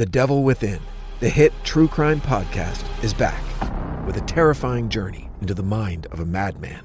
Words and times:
The 0.00 0.06
Devil 0.06 0.44
Within, 0.44 0.80
the 1.18 1.28
hit 1.28 1.52
true 1.62 1.86
crime 1.86 2.22
podcast, 2.22 2.82
is 3.04 3.12
back 3.12 3.42
with 4.06 4.16
a 4.16 4.22
terrifying 4.22 4.88
journey 4.88 5.28
into 5.42 5.52
the 5.52 5.62
mind 5.62 6.06
of 6.06 6.20
a 6.20 6.24
madman. 6.24 6.82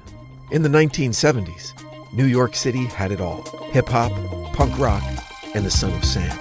In 0.52 0.62
the 0.62 0.68
1970s, 0.68 1.72
New 2.12 2.26
York 2.26 2.54
City 2.54 2.84
had 2.84 3.12
it 3.12 3.22
all 3.22 3.40
hip 3.70 3.88
hop, 3.88 4.12
punk 4.52 4.78
rock, 4.78 5.02
and 5.54 5.64
the 5.64 5.70
Son 5.70 5.94
of 5.94 6.04
Sam. 6.04 6.38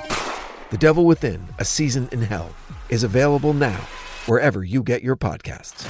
The 0.70 0.78
Devil 0.78 1.06
Within, 1.06 1.48
a 1.60 1.64
season 1.64 2.10
in 2.12 2.22
hell, 2.22 2.54
is 2.90 3.04
available 3.04 3.54
now 3.54 3.80
wherever 4.26 4.62
you 4.62 4.84
get 4.84 5.02
your 5.02 5.16
podcasts. 5.16 5.90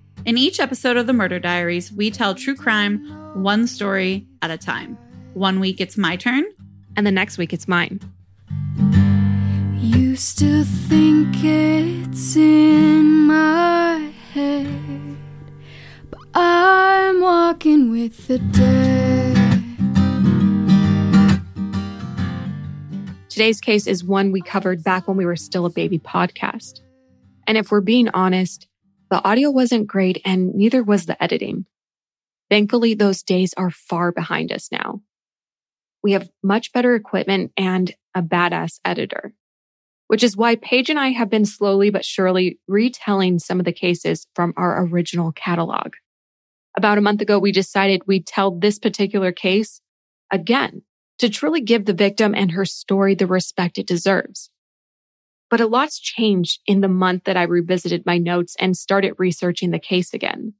In 0.23 0.37
each 0.37 0.59
episode 0.59 0.97
of 0.97 1.07
the 1.07 1.13
Murder 1.13 1.39
Diaries, 1.39 1.91
we 1.91 2.11
tell 2.11 2.35
true 2.35 2.55
crime 2.55 3.03
one 3.33 3.65
story 3.65 4.27
at 4.43 4.51
a 4.51 4.57
time. 4.57 4.95
One 5.33 5.59
week 5.59 5.81
it's 5.81 5.97
my 5.97 6.15
turn, 6.15 6.43
and 6.95 7.07
the 7.07 7.11
next 7.11 7.39
week 7.39 7.53
it's 7.53 7.67
mine. 7.67 7.99
You 9.77 10.15
still 10.15 10.63
think 10.63 11.43
it's 11.43 12.35
in 12.35 13.25
my 13.25 14.13
head, 14.31 15.17
but 16.11 16.19
I'm 16.35 17.19
walking 17.19 17.89
with 17.89 18.27
the 18.27 18.37
dead. 18.37 19.37
Today's 23.27 23.59
case 23.59 23.87
is 23.87 24.03
one 24.03 24.31
we 24.31 24.41
covered 24.41 24.83
back 24.83 25.07
when 25.07 25.17
we 25.17 25.25
were 25.25 25.35
still 25.35 25.65
a 25.65 25.69
baby 25.71 25.97
podcast. 25.97 26.81
And 27.47 27.57
if 27.57 27.71
we're 27.71 27.81
being 27.81 28.07
honest, 28.09 28.67
the 29.11 29.23
audio 29.23 29.51
wasn't 29.51 29.87
great 29.87 30.21
and 30.23 30.55
neither 30.55 30.81
was 30.81 31.05
the 31.05 31.21
editing. 31.21 31.65
Thankfully, 32.49 32.93
those 32.93 33.21
days 33.21 33.53
are 33.57 33.69
far 33.69 34.13
behind 34.13 34.53
us 34.53 34.69
now. 34.71 35.01
We 36.01 36.13
have 36.13 36.29
much 36.41 36.71
better 36.71 36.95
equipment 36.95 37.51
and 37.57 37.93
a 38.15 38.21
badass 38.21 38.79
editor, 38.85 39.33
which 40.07 40.23
is 40.23 40.37
why 40.37 40.55
Paige 40.55 40.89
and 40.89 40.99
I 40.99 41.09
have 41.09 41.29
been 41.29 41.45
slowly 41.45 41.89
but 41.89 42.05
surely 42.05 42.59
retelling 42.69 43.39
some 43.39 43.59
of 43.59 43.65
the 43.65 43.73
cases 43.73 44.27
from 44.33 44.53
our 44.55 44.85
original 44.85 45.33
catalog. 45.33 45.93
About 46.77 46.97
a 46.97 47.01
month 47.01 47.21
ago, 47.21 47.37
we 47.37 47.51
decided 47.51 48.03
we'd 48.07 48.25
tell 48.25 48.57
this 48.57 48.79
particular 48.79 49.33
case 49.33 49.81
again 50.31 50.83
to 51.19 51.29
truly 51.29 51.59
give 51.59 51.83
the 51.83 51.93
victim 51.93 52.33
and 52.33 52.51
her 52.51 52.65
story 52.65 53.13
the 53.13 53.27
respect 53.27 53.77
it 53.77 53.85
deserves. 53.85 54.49
But 55.51 55.59
a 55.59 55.67
lot's 55.67 55.99
changed 55.99 56.61
in 56.65 56.79
the 56.79 56.87
month 56.87 57.25
that 57.25 57.35
I 57.35 57.43
revisited 57.43 58.05
my 58.05 58.17
notes 58.17 58.55
and 58.57 58.75
started 58.75 59.15
researching 59.17 59.71
the 59.71 59.79
case 59.79 60.13
again. 60.13 60.53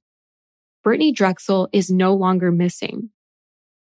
Brittanee 0.85 1.16
Drexel 1.16 1.69
is 1.72 1.90
no 1.90 2.13
longer 2.13 2.52
missing. 2.52 3.09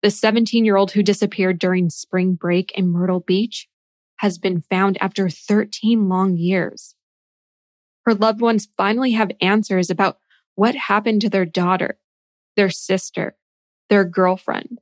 The 0.03 0.13
17 0.13 0.65
year 0.65 0.77
old 0.77 0.93
who 0.93 1.03
disappeared 1.03 1.59
during 1.59 1.91
spring 1.91 2.35
break 2.35 2.71
in 2.79 2.89
Myrtle 2.89 3.19
Beach 3.19 3.69
has 4.19 4.39
been 4.39 4.61
found 4.61 4.97
after 5.01 5.29
13 5.29 6.09
long 6.09 6.37
years. 6.37 6.95
Her 8.07 8.15
loved 8.15 8.41
ones 8.41 8.69
finally 8.77 9.13
have 9.13 9.33
answers 9.41 9.91
about 9.91 10.19
what 10.55 10.77
happened 10.77 11.23
to 11.23 11.31
their 11.31 11.47
daughter, 11.47 11.99
their 12.55 12.71
sister, 12.71 13.35
their 13.91 14.05
girlfriend. 14.05 14.79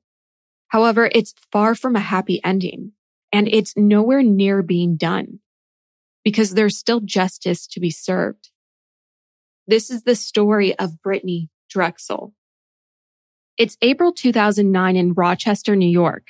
However, 0.69 1.09
it's 1.15 1.35
far 1.51 1.75
from 1.75 1.97
a 1.97 2.01
happy 2.01 2.39
ending 2.45 2.93
and 3.33 3.49
it's 3.49 3.79
nowhere 3.79 4.23
near 4.23 4.63
being 4.63 4.97
done 4.97 5.39
because 6.25 6.55
there's 6.55 6.79
still 6.79 7.01
justice 7.01 7.67
to 7.69 7.81
be 7.81 7.91
served. 7.91 8.51
This 9.67 9.91
is 9.91 10.03
the 10.03 10.17
story 10.17 10.79
of 10.79 10.99
Brittanee 11.05 11.49
Drexel. 11.71 12.35
It's 13.57 13.77
April 13.83 14.13
2009 14.13 14.97
in 14.97 15.13
Rochester, 15.13 15.77
New 15.77 15.89
York. 15.89 16.29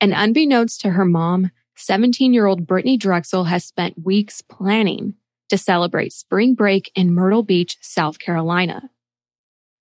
And 0.00 0.12
unbeknownst 0.14 0.80
to 0.82 0.90
her 0.90 1.04
mom, 1.04 1.50
17 1.76 2.32
year 2.32 2.46
old 2.46 2.66
Brittanee 2.66 2.98
Drexel 2.98 3.44
has 3.44 3.64
spent 3.64 4.04
weeks 4.04 4.42
planning 4.42 5.14
to 5.48 5.58
celebrate 5.58 6.12
spring 6.12 6.54
break 6.54 6.90
in 6.94 7.14
Myrtle 7.14 7.42
Beach, 7.42 7.78
South 7.80 8.18
Carolina. 8.18 8.90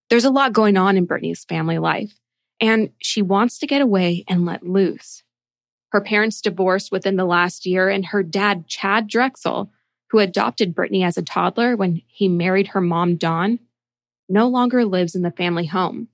There's 0.09 0.25
a 0.25 0.31
lot 0.31 0.53
going 0.53 0.78
on 0.78 0.96
in 0.96 1.06
Brittanee's 1.06 1.44
family 1.44 1.78
life, 1.78 2.13
and 2.62 2.91
she 3.00 3.22
wants 3.22 3.59
to 3.59 3.67
get 3.67 3.81
away 3.81 4.23
and 4.28 4.46
let 4.46 4.63
loose. 4.63 5.23
Her 5.90 6.02
parents 6.02 6.42
divorced 6.42 6.92
within 6.92 7.16
the 7.16 7.25
last 7.25 7.66
year, 7.66 7.90
and 7.90 8.06
her 8.08 8.24
dad, 8.24 8.68
Chad 8.68 9.08
Drexel, 9.08 9.72
who 10.09 10.20
adopted 10.20 10.75
Brittanee 10.75 11.06
as 11.06 11.18
a 11.18 11.22
toddler 11.22 11.75
when 11.75 12.02
he 12.08 12.28
married 12.28 12.68
her 12.68 12.81
mom, 12.81 13.16
Dawn, 13.16 13.59
no 14.30 14.47
longer 14.47 14.86
lives 14.86 15.16
in 15.16 15.22
the 15.22 15.31
family 15.31 15.66
home. 15.66 16.09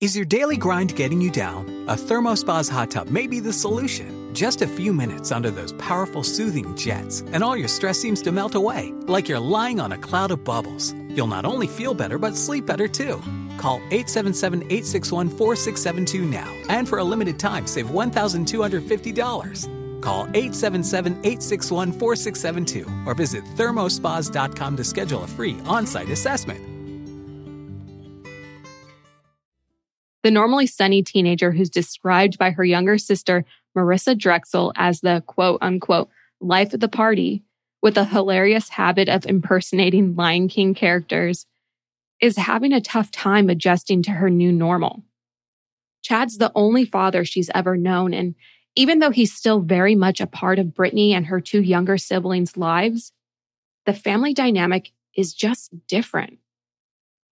Is 0.00 0.16
your 0.16 0.24
daily 0.24 0.56
grind 0.56 0.96
getting 0.96 1.20
you 1.20 1.30
down? 1.30 1.68
A 1.86 1.94
Thermospa's 1.94 2.70
hot 2.70 2.90
tub 2.90 3.10
may 3.10 3.26
be 3.26 3.38
the 3.38 3.52
solution. 3.52 4.34
Just 4.34 4.62
a 4.62 4.66
few 4.66 4.94
minutes 4.94 5.30
under 5.30 5.50
those 5.50 5.72
powerful 5.74 6.22
soothing 6.22 6.74
jets, 6.74 7.20
and 7.32 7.44
all 7.44 7.56
your 7.56 7.68
stress 7.68 7.98
seems 7.98 8.22
to 8.22 8.32
melt 8.32 8.54
away, 8.54 8.94
like 9.02 9.28
you're 9.28 9.38
lying 9.38 9.78
on 9.78 9.92
a 9.92 9.98
cloud 9.98 10.30
of 10.30 10.42
bubbles. 10.42 10.94
You'll 11.10 11.26
not 11.26 11.44
only 11.44 11.66
feel 11.66 11.92
better, 11.92 12.16
but 12.16 12.36
sleep 12.36 12.64
better 12.64 12.88
too. 12.88 13.20
Call 13.60 13.76
877 13.90 14.62
861 14.62 15.28
4672 15.28 16.24
now, 16.24 16.50
and 16.70 16.88
for 16.88 16.96
a 16.96 17.04
limited 17.04 17.38
time, 17.38 17.66
save 17.66 17.88
$1,250. 17.88 20.00
Call 20.00 20.22
877 20.28 21.12
861 21.12 21.92
4672 21.92 23.06
or 23.06 23.12
visit 23.12 23.44
thermospas.com 23.56 24.78
to 24.78 24.82
schedule 24.82 25.24
a 25.24 25.26
free 25.26 25.58
on 25.66 25.86
site 25.86 26.08
assessment. 26.08 26.58
The 30.22 30.30
normally 30.30 30.66
sunny 30.66 31.02
teenager 31.02 31.52
who's 31.52 31.68
described 31.68 32.38
by 32.38 32.52
her 32.52 32.64
younger 32.64 32.96
sister, 32.96 33.44
Marissa 33.76 34.16
Drexel, 34.16 34.72
as 34.76 35.02
the 35.02 35.22
quote 35.26 35.58
unquote 35.60 36.08
life 36.40 36.72
of 36.72 36.80
the 36.80 36.88
party, 36.88 37.42
with 37.82 37.98
a 37.98 38.06
hilarious 38.06 38.70
habit 38.70 39.10
of 39.10 39.26
impersonating 39.26 40.14
Lion 40.14 40.48
King 40.48 40.72
characters, 40.72 41.44
is 42.20 42.36
having 42.36 42.72
a 42.72 42.80
tough 42.80 43.10
time 43.10 43.48
adjusting 43.48 44.02
to 44.02 44.12
her 44.12 44.30
new 44.30 44.52
normal. 44.52 45.02
Chad's 46.02 46.38
the 46.38 46.52
only 46.54 46.84
father 46.84 47.24
she's 47.24 47.50
ever 47.54 47.76
known, 47.76 48.14
and 48.14 48.34
even 48.76 48.98
though 48.98 49.10
he's 49.10 49.32
still 49.32 49.60
very 49.60 49.94
much 49.94 50.20
a 50.20 50.26
part 50.26 50.58
of 50.58 50.66
Brittanee 50.68 51.12
and 51.12 51.26
her 51.26 51.40
two 51.40 51.60
younger 51.60 51.98
siblings' 51.98 52.56
lives, 52.56 53.12
the 53.86 53.92
family 53.92 54.32
dynamic 54.32 54.92
is 55.16 55.34
just 55.34 55.72
different. 55.86 56.38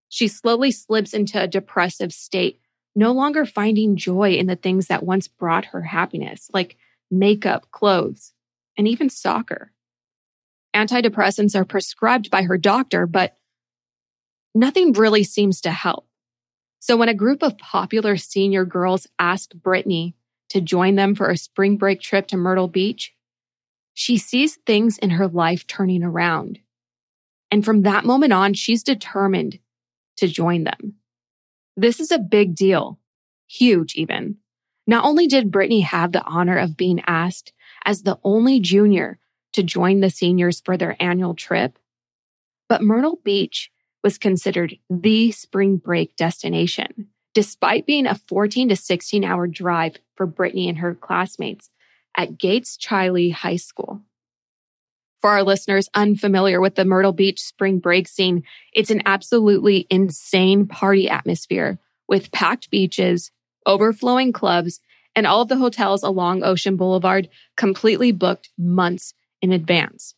She 0.09 0.27
slowly 0.27 0.71
slips 0.71 1.13
into 1.13 1.41
a 1.41 1.47
depressive 1.47 2.11
state, 2.11 2.59
no 2.95 3.11
longer 3.11 3.45
finding 3.45 3.95
joy 3.95 4.31
in 4.31 4.47
the 4.47 4.55
things 4.55 4.87
that 4.87 5.03
once 5.03 5.27
brought 5.27 5.65
her 5.65 5.83
happiness, 5.83 6.49
like 6.53 6.77
makeup, 7.11 7.71
clothes, 7.71 8.33
and 8.77 8.87
even 8.87 9.09
soccer. 9.09 9.71
Antidepressants 10.75 11.55
are 11.55 11.65
prescribed 11.65 12.29
by 12.29 12.43
her 12.43 12.57
doctor, 12.57 13.05
but 13.05 13.37
nothing 14.53 14.93
really 14.93 15.23
seems 15.23 15.61
to 15.61 15.71
help. 15.71 16.07
So 16.79 16.95
when 16.95 17.09
a 17.09 17.13
group 17.13 17.43
of 17.43 17.57
popular 17.57 18.17
senior 18.17 18.65
girls 18.65 19.07
asked 19.19 19.61
Brittanee 19.61 20.13
to 20.49 20.61
join 20.61 20.95
them 20.95 21.13
for 21.13 21.29
a 21.29 21.37
spring 21.37 21.77
break 21.77 22.01
trip 22.01 22.27
to 22.27 22.37
Myrtle 22.37 22.67
Beach, 22.67 23.13
she 23.93 24.17
sees 24.17 24.55
things 24.65 24.97
in 24.97 25.11
her 25.11 25.27
life 25.27 25.67
turning 25.67 26.03
around. 26.03 26.59
And 27.51 27.65
from 27.65 27.81
that 27.81 28.05
moment 28.05 28.31
on, 28.31 28.53
she's 28.53 28.83
determined 28.83 29.59
to 30.17 30.27
join 30.27 30.63
them. 30.63 30.95
This 31.75 31.99
is 31.99 32.11
a 32.11 32.19
big 32.19 32.55
deal, 32.55 32.99
huge 33.47 33.95
even. 33.95 34.37
Not 34.87 35.05
only 35.05 35.27
did 35.27 35.51
Brittanee 35.51 35.83
have 35.83 36.11
the 36.11 36.23
honor 36.23 36.57
of 36.57 36.77
being 36.77 37.01
asked 37.05 37.53
as 37.85 38.03
the 38.03 38.19
only 38.23 38.59
junior 38.59 39.19
to 39.53 39.63
join 39.63 39.99
the 39.99 40.09
seniors 40.09 40.61
for 40.61 40.77
their 40.77 40.95
annual 41.01 41.33
trip. 41.33 41.77
But 42.67 42.83
Myrtle 42.83 43.19
Beach 43.23 43.71
was 44.03 44.17
considered 44.17 44.77
the 44.89 45.31
spring 45.31 45.77
break 45.77 46.15
destination, 46.15 47.07
despite 47.33 47.85
being 47.85 48.05
a 48.05 48.15
14 48.15 48.69
to 48.69 48.75
16 48.75 49.23
hour 49.23 49.47
drive 49.47 49.97
for 50.15 50.27
Brittanee 50.27 50.69
and 50.69 50.77
her 50.79 50.95
classmates 50.95 51.69
at 52.15 52.37
Gates 52.37 52.77
Chili 52.77 53.29
High 53.29 53.57
School. 53.57 54.01
For 55.21 55.31
our 55.31 55.43
listeners 55.43 55.89
unfamiliar 55.93 56.61
with 56.61 56.75
the 56.75 56.85
Myrtle 56.85 57.11
Beach 57.11 57.41
spring 57.41 57.79
break 57.79 58.07
scene, 58.07 58.43
it's 58.73 58.89
an 58.89 59.01
absolutely 59.05 59.85
insane 59.89 60.65
party 60.65 61.09
atmosphere 61.09 61.77
with 62.07 62.31
packed 62.31 62.69
beaches, 62.69 63.31
overflowing 63.65 64.31
clubs, 64.31 64.79
and 65.15 65.27
all 65.27 65.41
of 65.41 65.49
the 65.49 65.57
hotels 65.57 66.03
along 66.03 66.43
Ocean 66.43 66.77
Boulevard 66.77 67.27
completely 67.57 68.13
booked 68.13 68.49
months 68.57 69.13
in 69.41 69.51
advance. 69.51 70.15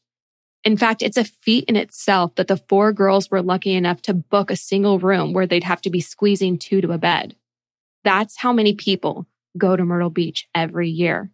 In 0.63 0.77
fact, 0.77 1.01
it's 1.01 1.17
a 1.17 1.23
feat 1.23 1.65
in 1.65 1.75
itself 1.75 2.35
that 2.35 2.47
the 2.47 2.57
four 2.57 2.93
girls 2.93 3.31
were 3.31 3.41
lucky 3.41 3.73
enough 3.73 4.01
to 4.03 4.13
book 4.13 4.51
a 4.51 4.55
single 4.55 4.99
room 4.99 5.33
where 5.33 5.47
they'd 5.47 5.63
have 5.63 5.81
to 5.81 5.89
be 5.89 6.01
squeezing 6.01 6.57
two 6.57 6.81
to 6.81 6.91
a 6.91 6.97
bed. 6.97 7.35
That's 8.03 8.37
how 8.37 8.53
many 8.53 8.73
people 8.73 9.25
go 9.57 9.75
to 9.75 9.83
Myrtle 9.83 10.09
Beach 10.09 10.47
every 10.53 10.89
year. 10.89 11.31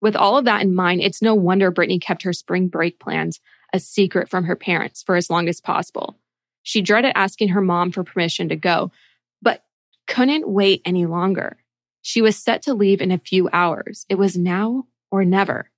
With 0.00 0.16
all 0.16 0.36
of 0.36 0.44
that 0.44 0.62
in 0.62 0.74
mind, 0.74 1.00
it's 1.00 1.22
no 1.22 1.34
wonder 1.34 1.72
Brittanee 1.72 2.00
kept 2.00 2.22
her 2.22 2.32
spring 2.32 2.68
break 2.68 3.00
plans 3.00 3.40
a 3.72 3.80
secret 3.80 4.30
from 4.30 4.44
her 4.44 4.54
parents 4.54 5.02
for 5.02 5.16
as 5.16 5.28
long 5.28 5.48
as 5.48 5.60
possible. 5.60 6.16
She 6.62 6.80
dreaded 6.80 7.12
asking 7.16 7.48
her 7.48 7.60
mom 7.60 7.90
for 7.90 8.04
permission 8.04 8.48
to 8.50 8.56
go, 8.56 8.92
but 9.42 9.64
couldn't 10.06 10.48
wait 10.48 10.80
any 10.84 11.06
longer. 11.06 11.56
She 12.00 12.22
was 12.22 12.36
set 12.36 12.62
to 12.62 12.74
leave 12.74 13.00
in 13.00 13.10
a 13.10 13.18
few 13.18 13.48
hours. 13.52 14.06
It 14.08 14.14
was 14.16 14.38
now 14.38 14.86
or 15.10 15.24
never. 15.24 15.70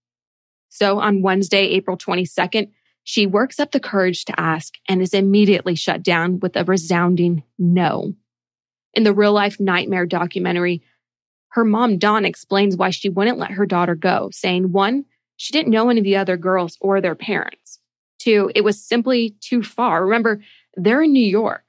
So 0.68 1.00
on 1.00 1.22
Wednesday, 1.22 1.68
April 1.68 1.96
22nd, 1.96 2.70
she 3.04 3.26
works 3.26 3.60
up 3.60 3.70
the 3.70 3.80
courage 3.80 4.24
to 4.24 4.40
ask 4.40 4.74
and 4.88 5.00
is 5.00 5.14
immediately 5.14 5.74
shut 5.74 6.02
down 6.02 6.40
with 6.40 6.56
a 6.56 6.64
resounding 6.64 7.44
no. 7.58 8.14
In 8.94 9.04
the 9.04 9.14
real 9.14 9.32
life 9.32 9.60
nightmare 9.60 10.06
documentary, 10.06 10.82
her 11.50 11.64
mom, 11.64 11.98
Dawn, 11.98 12.24
explains 12.24 12.76
why 12.76 12.90
she 12.90 13.08
wouldn't 13.08 13.38
let 13.38 13.52
her 13.52 13.64
daughter 13.64 13.94
go, 13.94 14.28
saying, 14.32 14.72
one, 14.72 15.04
she 15.36 15.52
didn't 15.52 15.72
know 15.72 15.88
any 15.88 16.00
of 16.00 16.04
the 16.04 16.16
other 16.16 16.36
girls 16.36 16.76
or 16.80 17.00
their 17.00 17.14
parents. 17.14 17.78
Two, 18.18 18.50
it 18.54 18.62
was 18.62 18.82
simply 18.82 19.36
too 19.40 19.62
far. 19.62 20.04
Remember, 20.04 20.42
they're 20.74 21.02
in 21.02 21.12
New 21.12 21.24
York. 21.24 21.62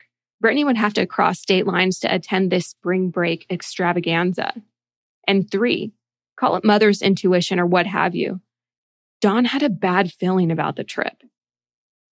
Brittanee 0.44 0.66
would 0.66 0.78
have 0.78 0.94
to 0.96 1.06
cross 1.06 1.40
state 1.40 1.68
lines 1.68 2.00
to 2.00 2.14
attend 2.14 2.52
this 2.52 2.68
spring 2.68 3.10
break 3.10 3.46
extravaganza. 3.50 4.54
And 5.28 5.50
three, 5.50 5.94
call 6.38 6.56
it 6.56 6.64
mother's 6.64 7.02
intuition 7.02 7.60
or 7.60 7.66
what 7.66 7.86
have 7.86 8.16
you. 8.16 8.42
Dawn 9.22 9.46
had 9.46 9.64
a 9.64 9.70
bad 9.70 10.12
feeling 10.12 10.52
about 10.52 10.76
the 10.76 10.84
trip. 10.84 11.24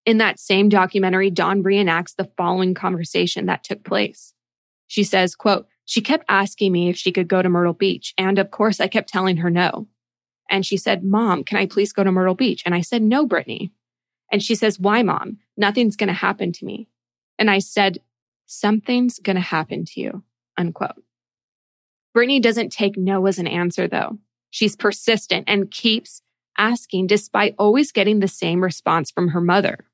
In 0.06 0.18
that 0.20 0.40
same 0.40 0.70
documentary, 0.70 1.30
Dawn 1.30 1.64
reenacts 1.64 2.16
the 2.16 2.30
following 2.38 2.74
conversation 2.74 3.48
that 3.48 3.64
took 3.64 3.84
place. 3.84 4.34
She 4.88 5.04
says, 5.04 5.36
quote, 5.36 5.68
she 5.86 6.02
kept 6.02 6.26
asking 6.28 6.72
me 6.72 6.90
if 6.90 6.98
she 6.98 7.12
could 7.12 7.28
go 7.28 7.42
to 7.42 7.50
Myrtle 7.50 7.74
Beach. 7.74 8.14
And 8.18 8.40
of 8.40 8.52
course, 8.52 8.80
I 8.80 8.88
kept 8.88 9.10
telling 9.10 9.38
her 9.38 9.50
no. 9.50 9.88
And 10.50 10.66
she 10.66 10.78
said, 10.78 11.04
Mom, 11.04 11.44
can 11.44 11.58
I 11.58 11.66
please 11.66 11.94
go 11.94 12.04
to 12.04 12.12
Myrtle 12.12 12.36
Beach? 12.36 12.64
And 12.66 12.76
I 12.76 12.82
said, 12.82 13.02
No, 13.02 13.28
Brittanee. 13.28 13.72
And 14.32 14.44
she 14.44 14.56
says, 14.56 14.80
Why, 14.80 15.02
Mom? 15.02 15.38
Nothing's 15.58 15.96
going 15.96 16.08
to 16.08 16.14
happen 16.14 16.52
to 16.54 16.66
me. 16.66 16.88
And 17.40 17.50
I 17.50 17.60
said, 17.60 18.00
Something's 18.46 19.20
going 19.20 19.38
to 19.38 19.42
happen 19.42 19.86
to 19.86 20.02
you. 20.02 20.24
Unquote. 20.58 21.04
Brittanee 22.16 22.42
doesn't 22.42 22.72
take 22.72 22.98
no 22.98 23.26
as 23.26 23.40
an 23.40 23.48
answer, 23.48 23.88
though. 23.88 24.20
She's 24.52 24.76
persistent 24.76 25.46
and 25.48 25.72
keeps 25.72 26.22
asking 26.58 27.08
despite 27.08 27.56
always 27.58 27.92
getting 27.92 28.20
the 28.20 28.28
same 28.28 28.64
response 28.64 29.12
from 29.12 29.30
her 29.30 29.42
mother. 29.42 29.86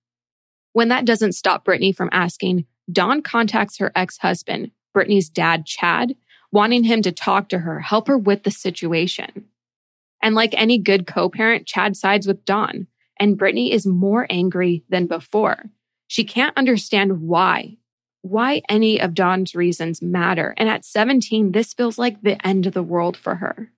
When 0.73 0.87
that 0.89 1.05
doesn't 1.05 1.33
stop 1.33 1.65
Brittanee 1.65 1.95
from 1.95 2.09
asking, 2.11 2.65
Dawn 2.91 3.21
contacts 3.21 3.77
her 3.77 3.91
ex 3.95 4.17
husband, 4.17 4.71
Brittanee's 4.95 5.29
dad, 5.29 5.65
Chad, 5.65 6.15
wanting 6.51 6.83
him 6.83 7.01
to 7.01 7.11
talk 7.11 7.49
to 7.49 7.59
her, 7.59 7.79
help 7.79 8.07
her 8.07 8.17
with 8.17 8.43
the 8.43 8.51
situation. 8.51 9.45
And 10.21 10.35
like 10.35 10.53
any 10.55 10.77
good 10.77 11.07
co 11.07 11.29
parent, 11.29 11.65
Chad 11.65 11.95
sides 11.95 12.27
with 12.27 12.45
Dawn, 12.45 12.87
and 13.19 13.37
Brittanee 13.37 13.71
is 13.71 13.85
more 13.85 14.27
angry 14.29 14.83
than 14.89 15.07
before. 15.07 15.65
She 16.07 16.23
can't 16.23 16.57
understand 16.57 17.21
why, 17.21 17.77
why 18.21 18.61
any 18.69 18.99
of 18.99 19.13
Dawn's 19.13 19.55
reasons 19.55 20.01
matter. 20.01 20.53
And 20.57 20.69
at 20.69 20.85
17, 20.85 21.51
this 21.51 21.73
feels 21.73 21.97
like 21.97 22.21
the 22.21 22.45
end 22.45 22.65
of 22.65 22.73
the 22.73 22.83
world 22.83 23.17
for 23.17 23.35
her. 23.35 23.71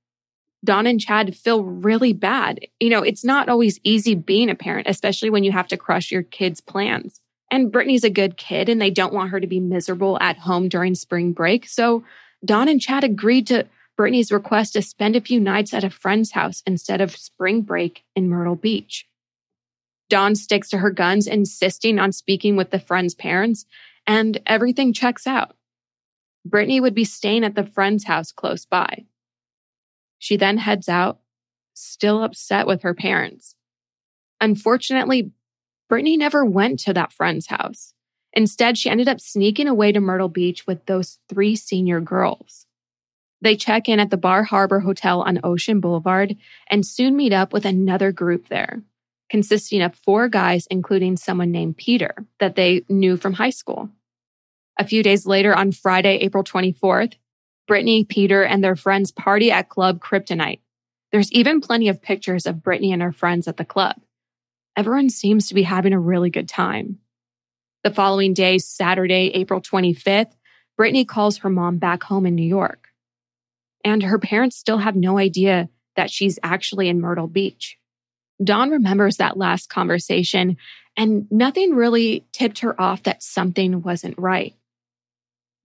Dawn 0.63 0.87
and 0.87 0.99
Chad 0.99 1.35
feel 1.35 1.63
really 1.63 2.13
bad. 2.13 2.59
You 2.79 2.89
know, 2.89 3.03
it's 3.03 3.25
not 3.25 3.49
always 3.49 3.79
easy 3.83 4.15
being 4.15 4.49
a 4.49 4.55
parent, 4.55 4.87
especially 4.87 5.29
when 5.29 5.43
you 5.43 5.51
have 5.51 5.67
to 5.67 5.77
crush 5.77 6.11
your 6.11 6.23
kids' 6.23 6.61
plans. 6.61 7.19
And 7.51 7.71
Brittanee's 7.71 8.03
a 8.03 8.09
good 8.09 8.37
kid 8.37 8.69
and 8.69 8.81
they 8.81 8.89
don't 8.89 9.13
want 9.13 9.31
her 9.31 9.39
to 9.39 9.47
be 9.47 9.59
miserable 9.59 10.17
at 10.21 10.37
home 10.37 10.69
during 10.69 10.95
spring 10.95 11.33
break. 11.33 11.67
So 11.67 12.03
Dawn 12.43 12.67
and 12.67 12.81
Chad 12.81 13.03
agreed 13.03 13.47
to 13.47 13.67
Brittanee's 13.97 14.31
request 14.31 14.73
to 14.73 14.81
spend 14.81 15.15
a 15.15 15.21
few 15.21 15.39
nights 15.39 15.73
at 15.73 15.83
a 15.83 15.89
friend's 15.89 16.31
house 16.31 16.63
instead 16.65 17.01
of 17.01 17.15
spring 17.15 17.61
break 17.61 18.03
in 18.15 18.29
Myrtle 18.29 18.55
Beach. 18.55 19.07
Dawn 20.09 20.35
sticks 20.35 20.69
to 20.69 20.79
her 20.79 20.91
guns, 20.91 21.27
insisting 21.27 21.99
on 21.99 22.11
speaking 22.11 22.55
with 22.55 22.71
the 22.71 22.79
friend's 22.79 23.15
parents, 23.15 23.65
and 24.07 24.39
everything 24.45 24.93
checks 24.93 25.27
out. 25.27 25.55
Brittanee 26.47 26.81
would 26.81 26.95
be 26.95 27.05
staying 27.05 27.43
at 27.43 27.55
the 27.55 27.65
friend's 27.65 28.05
house 28.05 28.31
close 28.31 28.65
by. 28.65 29.05
She 30.23 30.37
then 30.37 30.57
heads 30.57 30.87
out, 30.87 31.19
still 31.73 32.23
upset 32.23 32.65
with 32.65 32.83
her 32.83 32.93
parents. 32.93 33.55
Unfortunately, 34.39 35.31
Brittanee 35.91 36.17
never 36.17 36.45
went 36.45 36.79
to 36.79 36.93
that 36.93 37.11
friend's 37.11 37.47
house. 37.47 37.93
Instead, 38.31 38.77
she 38.77 38.89
ended 38.89 39.09
up 39.09 39.19
sneaking 39.19 39.67
away 39.67 39.91
to 39.91 39.99
Myrtle 39.99 40.29
Beach 40.29 40.65
with 40.65 40.85
those 40.85 41.19
three 41.27 41.57
senior 41.57 41.99
girls. 41.99 42.67
They 43.41 43.57
check 43.57 43.89
in 43.89 43.99
at 43.99 44.11
the 44.11 44.17
Bar 44.17 44.43
Harbor 44.45 44.79
Hotel 44.79 45.21
on 45.23 45.41
Ocean 45.43 45.81
Boulevard 45.81 46.37
and 46.69 46.85
soon 46.85 47.17
meet 47.17 47.33
up 47.33 47.51
with 47.51 47.65
another 47.65 48.13
group 48.13 48.47
there, 48.47 48.81
consisting 49.29 49.81
of 49.81 49.93
four 49.93 50.29
guys, 50.29 50.67
including 50.67 51.17
someone 51.17 51.51
named 51.51 51.75
Peter 51.75 52.15
that 52.39 52.55
they 52.55 52.85
knew 52.87 53.17
from 53.17 53.33
high 53.33 53.49
school. 53.49 53.89
A 54.79 54.87
few 54.87 55.03
days 55.03 55.25
later, 55.25 55.53
on 55.53 55.73
Friday, 55.73 56.15
April 56.19 56.45
24th, 56.45 57.15
Brittanee, 57.69 58.07
Peter, 58.07 58.43
and 58.43 58.63
their 58.63 58.75
friends 58.75 59.11
party 59.11 59.51
at 59.51 59.69
Club 59.69 59.99
Kryptonite. 59.99 60.59
There's 61.11 61.31
even 61.31 61.61
plenty 61.61 61.89
of 61.89 62.01
pictures 62.01 62.45
of 62.45 62.57
Brittanee 62.57 62.93
and 62.93 63.01
her 63.01 63.11
friends 63.11 63.47
at 63.47 63.57
the 63.57 63.65
club 63.65 63.97
everyone 64.75 65.09
seems 65.09 65.47
to 65.47 65.53
be 65.53 65.63
having 65.63 65.93
a 65.93 65.99
really 65.99 66.29
good 66.29 66.49
time. 66.49 66.99
The 67.83 67.91
following 67.91 68.33
day, 68.33 68.57
Saturday, 68.57 69.31
April 69.33 69.61
25th, 69.61 70.31
Brittanee 70.79 71.07
calls 71.07 71.37
her 71.39 71.49
mom 71.49 71.77
back 71.77 72.03
home 72.03 72.25
in 72.25 72.35
New 72.35 72.47
York. 72.47 72.89
And 73.85 74.01
her 74.03 74.17
parents 74.17 74.55
still 74.55 74.77
have 74.77 74.95
no 74.95 75.17
idea 75.17 75.69
that 75.95 76.09
she's 76.09 76.39
actually 76.41 76.87
in 76.87 77.01
Myrtle 77.01 77.27
Beach. 77.27 77.77
Dawn 78.43 78.71
remembers 78.71 79.17
that 79.17 79.37
last 79.37 79.69
conversation, 79.69 80.57
and 80.97 81.27
nothing 81.29 81.75
really 81.75 82.25
tipped 82.31 82.59
her 82.59 82.79
off 82.79 83.03
that 83.03 83.21
something 83.21 83.81
wasn't 83.81 84.17
right. 84.17 84.55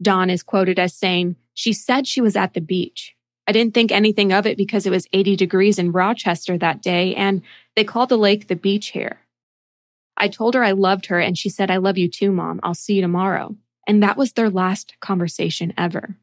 Dawn 0.00 0.30
is 0.30 0.42
quoted 0.42 0.78
as 0.78 0.94
saying, 0.94 1.36
She 1.54 1.72
said 1.72 2.06
she 2.06 2.20
was 2.20 2.36
at 2.36 2.54
the 2.54 2.60
beach. 2.60 3.14
I 3.46 3.52
didn't 3.52 3.74
think 3.74 3.90
anything 3.90 4.32
of 4.32 4.46
it 4.46 4.56
because 4.56 4.86
it 4.86 4.90
was 4.90 5.06
80 5.12 5.36
degrees 5.36 5.78
in 5.78 5.92
Rochester 5.92 6.58
that 6.58 6.82
day, 6.82 7.14
and 7.14 7.42
they 7.76 7.84
call 7.84 8.06
the 8.06 8.18
lake 8.18 8.46
the 8.46 8.56
beach 8.56 8.88
here. 8.88 9.20
I 10.16 10.28
told 10.28 10.54
her 10.54 10.62
I 10.62 10.72
loved 10.72 11.06
her, 11.06 11.18
and 11.18 11.38
she 11.38 11.48
said, 11.48 11.70
I 11.70 11.78
love 11.78 11.96
you 11.96 12.08
too, 12.08 12.30
mom. 12.30 12.60
I'll 12.62 12.74
see 12.74 12.94
you 12.94 13.02
tomorrow. 13.02 13.56
And 13.86 14.02
that 14.02 14.16
was 14.16 14.32
their 14.32 14.50
last 14.50 14.94
conversation 15.00 15.72
ever. 15.78 16.16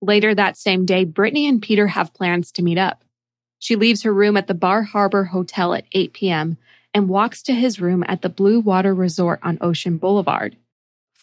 Later 0.00 0.34
that 0.34 0.56
same 0.56 0.84
day, 0.84 1.04
Brittanee 1.04 1.48
and 1.48 1.60
Peter 1.62 1.88
have 1.88 2.14
plans 2.14 2.52
to 2.52 2.62
meet 2.62 2.78
up. 2.78 3.04
She 3.58 3.76
leaves 3.76 4.02
her 4.02 4.12
room 4.12 4.36
at 4.36 4.46
the 4.46 4.54
Bar 4.54 4.82
Harbor 4.82 5.24
Hotel 5.24 5.74
at 5.74 5.86
8 5.92 6.12
p.m. 6.12 6.56
and 6.92 7.08
walks 7.08 7.42
to 7.44 7.54
his 7.54 7.80
room 7.80 8.04
at 8.06 8.22
the 8.22 8.28
Blue 8.28 8.60
Water 8.60 8.94
Resort 8.94 9.40
on 9.42 9.58
Ocean 9.60 9.98
Boulevard, 9.98 10.56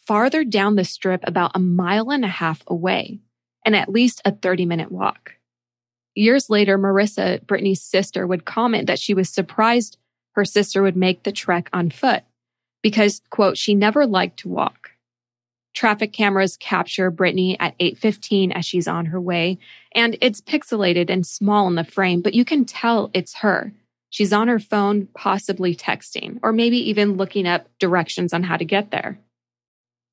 farther 0.09 0.43
down 0.43 0.75
the 0.75 0.83
strip 0.83 1.23
about 1.27 1.51
a 1.53 1.59
mile 1.59 2.09
and 2.09 2.25
a 2.25 2.27
half 2.27 2.63
away, 2.65 3.19
and 3.63 3.75
at 3.75 3.89
least 3.89 4.23
a 4.25 4.31
30 4.31 4.65
minute 4.65 4.91
walk. 4.91 5.33
Years 6.15 6.49
later, 6.49 6.79
Marissa, 6.79 7.45
Brittanee's 7.45 7.83
sister, 7.83 8.25
would 8.25 8.43
comment 8.43 8.87
that 8.87 8.97
she 8.97 9.13
was 9.13 9.29
surprised 9.29 9.99
her 10.31 10.45
sister 10.45 10.81
would 10.81 10.95
make 10.95 11.21
the 11.21 11.31
trek 11.31 11.69
on 11.73 11.91
foot 11.91 12.23
because, 12.81 13.21
quote, 13.29 13.55
she 13.55 13.75
never 13.75 14.07
liked 14.07 14.39
to 14.39 14.49
walk. 14.49 14.89
Traffic 15.75 16.11
cameras 16.11 16.57
capture 16.57 17.11
Brittanee 17.11 17.57
at 17.59 17.75
8:15 17.79 18.51
as 18.51 18.65
she's 18.65 18.87
on 18.87 19.05
her 19.05 19.21
way, 19.21 19.59
and 19.93 20.17
it's 20.21 20.41
pixelated 20.41 21.11
and 21.11 21.23
small 21.23 21.67
in 21.67 21.75
the 21.75 21.83
frame, 21.83 22.21
but 22.21 22.33
you 22.33 22.45
can 22.45 22.65
tell 22.65 23.11
it's 23.13 23.35
her. 23.35 23.73
She's 24.09 24.33
on 24.33 24.47
her 24.47 24.57
phone, 24.57 25.07
possibly 25.13 25.75
texting, 25.75 26.39
or 26.41 26.51
maybe 26.51 26.77
even 26.89 27.17
looking 27.17 27.45
up 27.45 27.67
directions 27.77 28.33
on 28.33 28.41
how 28.41 28.57
to 28.57 28.65
get 28.65 28.89
there. 28.89 29.19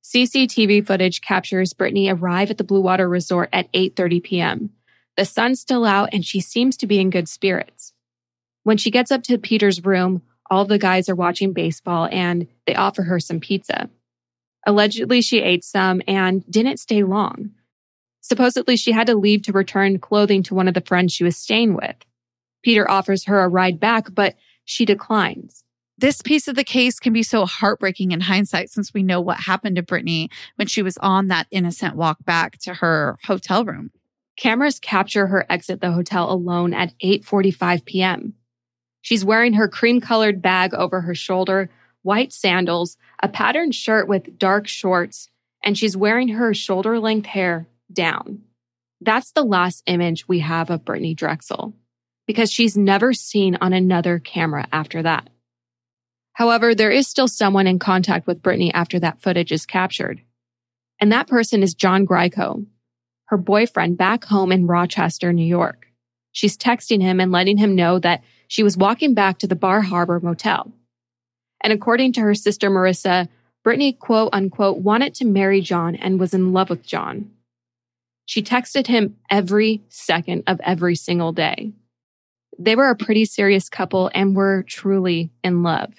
CCTV 0.07 0.87
footage 0.87 1.21
captures 1.21 1.75
Brittanee 1.75 2.15
arrive 2.15 2.53
at 2.53 2.59
the 2.59 2.65
Blue 2.65 2.81
Water 2.81 3.09
Resort 3.09 3.49
at 3.53 3.73
8:30 3.73 4.23
p.m. 4.23 4.71
The 5.17 5.25
sun's 5.25 5.61
still 5.61 5.85
out 5.85 6.11
and 6.13 6.25
she 6.25 6.41
seems 6.41 6.77
to 6.77 6.87
be 6.87 7.01
in 7.01 7.11
good 7.11 7.29
spirits. 7.29 7.93
When 8.63 8.77
she 8.77 8.93
gets 8.93 9.11
up 9.11 9.25
to 9.25 9.37
Peter's 9.37 9.85
room, 9.85 10.23
all 10.49 10.65
the 10.65 10.79
guys 10.79 11.09
are 11.09 11.17
watching 11.17 11.53
baseball 11.53 12.09
and 12.13 12.47
they 12.69 12.77
offer 12.77 13.03
her 13.03 13.19
some 13.19 13.41
pizza. 13.41 13.91
Allegedly, 14.65 15.23
she 15.23 15.41
ate 15.41 15.65
some 15.65 16.01
and 16.07 16.49
didn't 16.49 16.79
stay 16.79 17.03
long. 17.03 17.51
Supposedly, 18.21 18.77
she 18.77 18.93
had 18.93 19.09
to 19.09 19.17
leave 19.17 19.43
to 19.43 19.53
return 19.53 19.99
clothing 19.99 20.45
to 20.45 20.55
one 20.55 20.69
of 20.69 20.75
the 20.75 20.81
friends 20.83 21.15
she 21.15 21.25
was 21.25 21.37
staying 21.37 21.75
with. 21.75 21.97
Peter 22.63 22.89
offers 22.89 23.25
her 23.25 23.41
a 23.41 23.49
ride 23.49 23.81
back, 23.81 24.15
but 24.15 24.37
she 24.65 24.85
declines. 24.85 25.65
This 25.99 26.21
piece 26.21 26.47
of 26.47 26.57
the 26.57 26.65
case 26.65 27.01
can 27.01 27.15
be 27.15 27.23
so 27.23 27.47
heartbreaking 27.47 28.13
in 28.13 28.21
hindsight 28.21 28.69
since 28.69 28.93
we 28.93 29.03
know 29.03 29.21
what 29.21 29.41
happened 29.41 29.77
to 29.77 29.83
Brittanee 29.83 30.31
when 30.57 30.69
she 30.69 30.83
was 30.83 30.99
on 30.99 31.29
that 31.29 31.47
innocent 31.51 31.97
walk 31.97 32.19
back 32.23 32.59
to 32.59 32.75
her 32.75 33.17
hotel 33.25 33.65
room. 33.65 33.91
Cameras 34.37 34.79
capture 34.79 35.29
her 35.29 35.47
exit 35.49 35.81
the 35.81 35.93
hotel 35.93 36.31
alone 36.31 36.75
at 36.75 36.93
8:45 37.03 37.87
p.m. 37.87 38.35
She's 39.01 39.25
wearing 39.25 39.55
her 39.55 39.69
cream-colored 39.69 40.43
bag 40.43 40.75
over 40.75 41.01
her 41.01 41.15
shoulder, 41.15 41.71
white 42.03 42.33
sandals, 42.33 42.99
a 43.23 43.29
patterned 43.29 43.75
shirt 43.75 44.07
with 44.07 44.39
dark 44.39 44.67
shorts, 44.67 45.31
and 45.65 45.79
she's 45.79 45.97
wearing 45.97 46.29
her 46.29 46.53
shoulder-length 46.53 47.27
hair 47.27 47.67
down. 47.91 48.43
That's 49.01 49.33
the 49.33 49.45
last 49.45 49.83
image 49.87 50.29
we 50.29 50.41
have 50.41 50.69
of 50.69 50.85
Brittanee 50.85 51.17
Drexel 51.17 51.73
because 52.27 52.53
she's 52.53 52.77
never 52.77 53.15
seen 53.15 53.57
on 53.63 53.73
another 53.73 54.19
camera 54.19 54.67
after 54.73 55.03
that. 55.03 55.31
However, 56.37 56.75
there 56.75 56.91
is 56.91 57.09
still 57.09 57.29
someone 57.29 57.67
in 57.67 57.79
contact 57.79 58.27
with 58.27 58.43
Brittanee 58.43 58.71
after 58.75 59.01
that 59.01 59.23
footage 59.23 59.53
is 59.53 59.65
captured. 59.65 60.21
And 61.01 61.11
that 61.11 61.29
person 61.29 61.63
is 61.63 61.73
John 61.73 62.07
Grieco, 62.07 62.67
her 63.29 63.39
boyfriend 63.39 63.97
back 63.97 64.27
home 64.27 64.53
in 64.53 64.67
Rochester, 64.67 65.33
New 65.33 65.47
York. 65.47 65.87
She's 66.33 66.59
texting 66.59 67.01
him 67.01 67.21
and 67.21 67.33
letting 67.33 67.57
him 67.57 67.75
know 67.75 67.99
that 68.01 68.23
she 68.49 68.63
was 68.63 68.77
walking 68.77 69.15
back 69.15 69.39
to 69.39 69.47
the 69.47 69.57
Bar 69.57 69.81
Harbor 69.81 70.21
Motel. 70.21 70.71
And 71.63 71.73
according 71.73 72.13
to 72.13 72.21
her 72.21 72.35
sister 72.35 72.69
Marissa, 72.69 73.29
Brittanee, 73.65 73.99
quote 73.99 74.29
unquote, 74.35 74.77
wanted 74.77 75.15
to 75.15 75.25
marry 75.25 75.63
John 75.63 75.95
and 75.95 76.21
was 76.21 76.35
in 76.35 76.53
love 76.53 76.69
with 76.69 76.85
John. 76.85 77.31
She 78.27 78.43
texted 78.43 78.89
him 78.89 79.17
every 79.31 79.85
second 79.89 80.43
of 80.47 80.61
every 80.63 80.97
single 80.97 81.33
day. 81.33 81.73
They 82.59 82.77
were 82.77 82.91
a 82.91 82.95
pretty 82.95 83.25
serious 83.25 83.71
couple 83.71 84.11
and 84.15 84.37
were 84.37 84.65
truly 84.65 85.31
in 85.43 85.63
love. 85.63 85.95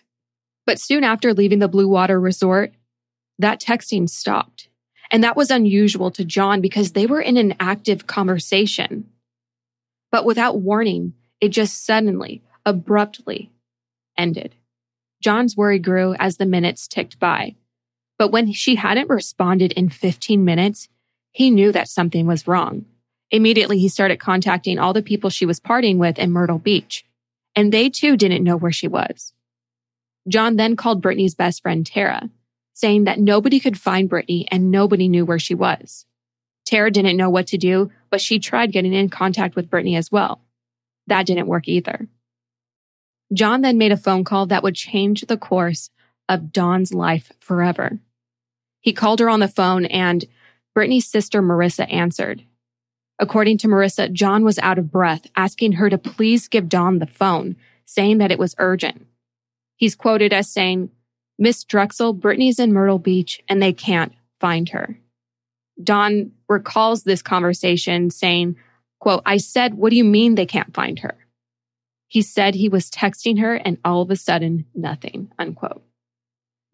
But 0.67 0.81
soon 0.81 1.05
after 1.05 1.33
leaving 1.33 1.59
the 1.59 1.69
Blue 1.69 1.87
Water 1.87 2.19
Resort, 2.19 2.73
that 3.39 3.61
texting 3.61 4.07
stopped. 4.07 4.67
And 5.09 5.23
that 5.23 5.37
was 5.37 5.49
unusual 5.49 6.11
to 6.11 6.25
John 6.25 6.59
because 6.59 6.91
they 6.91 7.05
were 7.05 7.21
in 7.21 7.37
an 7.37 7.55
active 7.57 8.05
conversation. 8.05 9.09
But 10.11 10.25
without 10.25 10.59
warning, 10.59 11.13
it 11.39 11.49
just 11.49 11.85
suddenly, 11.85 12.43
abruptly 12.65 13.49
ended. 14.17 14.55
John's 15.23 15.55
worry 15.55 15.79
grew 15.79 16.15
as 16.19 16.35
the 16.35 16.45
minutes 16.45 16.85
ticked 16.87 17.17
by. 17.17 17.55
But 18.19 18.31
when 18.31 18.51
she 18.51 18.75
hadn't 18.75 19.09
responded 19.09 19.71
in 19.71 19.87
15 19.87 20.43
minutes, 20.43 20.89
he 21.31 21.49
knew 21.49 21.71
that 21.71 21.87
something 21.87 22.27
was 22.27 22.45
wrong. 22.45 22.83
Immediately, 23.31 23.79
he 23.79 23.87
started 23.87 24.19
contacting 24.19 24.79
all 24.79 24.91
the 24.91 25.01
people 25.01 25.29
she 25.29 25.45
was 25.45 25.61
partying 25.61 25.97
with 25.97 26.19
in 26.19 26.31
Myrtle 26.31 26.59
Beach, 26.59 27.05
and 27.55 27.71
they 27.71 27.89
too 27.89 28.17
didn't 28.17 28.43
know 28.43 28.57
where 28.57 28.71
she 28.71 28.89
was. 28.89 29.33
John 30.27 30.55
then 30.55 30.75
called 30.75 31.01
Brittanee's 31.01 31.35
best 31.35 31.61
friend, 31.61 31.85
Tara, 31.85 32.29
saying 32.73 33.05
that 33.05 33.19
nobody 33.19 33.59
could 33.59 33.79
find 33.79 34.09
Brittanee 34.09 34.47
and 34.51 34.71
nobody 34.71 35.07
knew 35.07 35.25
where 35.25 35.39
she 35.39 35.55
was. 35.55 36.05
Tara 36.65 36.91
didn't 36.91 37.17
know 37.17 37.29
what 37.29 37.47
to 37.47 37.57
do, 37.57 37.91
but 38.09 38.19
she 38.19 38.39
tried 38.39 38.73
getting 38.73 38.93
in 38.93 39.09
contact 39.09 39.55
with 39.55 39.69
Brittanee 39.69 39.97
as 39.97 40.11
well. 40.11 40.41
That 41.07 41.25
didn't 41.25 41.47
work 41.47 41.67
either. 41.67 42.07
John 43.33 43.61
then 43.61 43.77
made 43.77 43.91
a 43.91 43.97
phone 43.97 44.23
call 44.23 44.47
that 44.47 44.63
would 44.63 44.75
change 44.75 45.21
the 45.21 45.37
course 45.37 45.89
of 46.27 46.51
Dawn's 46.51 46.93
life 46.93 47.31
forever. 47.39 47.99
He 48.81 48.93
called 48.93 49.19
her 49.19 49.29
on 49.29 49.39
the 49.39 49.47
phone 49.47 49.85
and 49.85 50.25
Brittanee's 50.75 51.07
sister 51.07 51.41
Marissa 51.41 51.91
answered. 51.91 52.43
According 53.19 53.57
to 53.59 53.67
Marissa, 53.67 54.11
John 54.11 54.43
was 54.43 54.59
out 54.59 54.77
of 54.77 54.91
breath, 54.91 55.25
asking 55.35 55.73
her 55.73 55.89
to 55.89 55.97
please 55.97 56.47
give 56.47 56.69
Dawn 56.69 56.99
the 56.99 57.07
phone, 57.07 57.55
saying 57.85 58.19
that 58.19 58.31
it 58.31 58.37
was 58.37 58.55
urgent. 58.59 59.07
He's 59.77 59.95
quoted 59.95 60.33
as 60.33 60.49
saying, 60.49 60.89
Miss 61.39 61.63
Drexel, 61.63 62.13
Brittanee's 62.13 62.59
in 62.59 62.73
Myrtle 62.73 62.99
Beach 62.99 63.41
and 63.47 63.61
they 63.61 63.73
can't 63.73 64.13
find 64.39 64.69
her. 64.69 64.99
Dawn 65.81 66.31
recalls 66.49 67.03
this 67.03 67.21
conversation 67.21 68.09
saying, 68.09 68.57
quote, 68.99 69.21
I 69.25 69.37
said, 69.37 69.75
what 69.75 69.91
do 69.91 69.95
you 69.95 70.03
mean 70.03 70.35
they 70.35 70.47
can't 70.47 70.73
find 70.73 70.99
her? 70.99 71.15
He 72.07 72.21
said 72.21 72.55
he 72.55 72.69
was 72.69 72.89
texting 72.89 73.39
her 73.39 73.55
and 73.55 73.77
all 73.85 74.01
of 74.01 74.09
a 74.09 74.15
sudden 74.15 74.65
nothing, 74.73 75.31
unquote. 75.37 75.83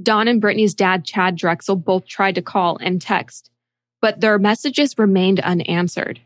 Dawn 0.01 0.27
and 0.27 0.41
Brittanee's 0.41 0.73
dad, 0.73 1.05
Chad 1.05 1.35
Drexel, 1.35 1.75
both 1.75 2.05
tried 2.05 2.35
to 2.35 2.41
call 2.41 2.77
and 2.77 3.01
text, 3.01 3.49
but 4.01 4.21
their 4.21 4.39
messages 4.39 4.97
remained 4.97 5.39
unanswered. 5.39 6.21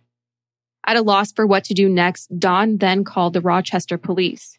At 0.86 0.98
a 0.98 1.02
loss 1.02 1.32
for 1.32 1.46
what 1.46 1.64
to 1.66 1.74
do 1.74 1.90
next, 1.90 2.28
Dawn 2.40 2.78
then 2.78 3.04
called 3.04 3.34
the 3.34 3.42
Rochester 3.42 3.98
police. 3.98 4.58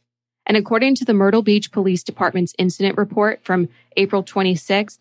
And 0.49 0.57
according 0.57 0.95
to 0.97 1.05
the 1.05 1.15
Myrtle 1.15 1.43
Beach 1.43 1.71
Police 1.71 2.03
Department's 2.03 2.55
incident 2.59 2.97
report 2.97 3.45
from 3.45 3.69
April 3.97 4.25
26th, 4.25 4.99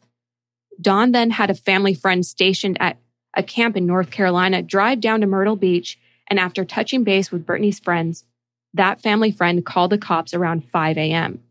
Dawn 0.80 1.14
then 1.14 1.32
had 1.32 1.50
a 1.50 1.56
family 1.56 1.94
friend 1.94 2.26
stationed 2.26 2.78
at 2.82 2.98
a 3.34 3.42
camp 3.42 3.78
in 3.78 3.86
North 3.86 4.12
Carolina 4.12 4.62
drive 4.62 5.00
down 5.00 5.22
to 5.22 5.28
Myrtle 5.28 5.56
Beach, 5.56 5.98
and 6.28 6.38
after 6.38 6.66
touching 6.66 7.04
base 7.04 7.32
with 7.32 7.46
Brittanee's 7.46 7.80
friends, 7.80 8.26
that 8.74 9.02
family 9.02 9.32
friend 9.32 9.66
called 9.66 9.92
the 9.92 9.98
cops 9.98 10.34
around 10.34 10.70
5 10.70 10.98
a.m. 10.98 11.42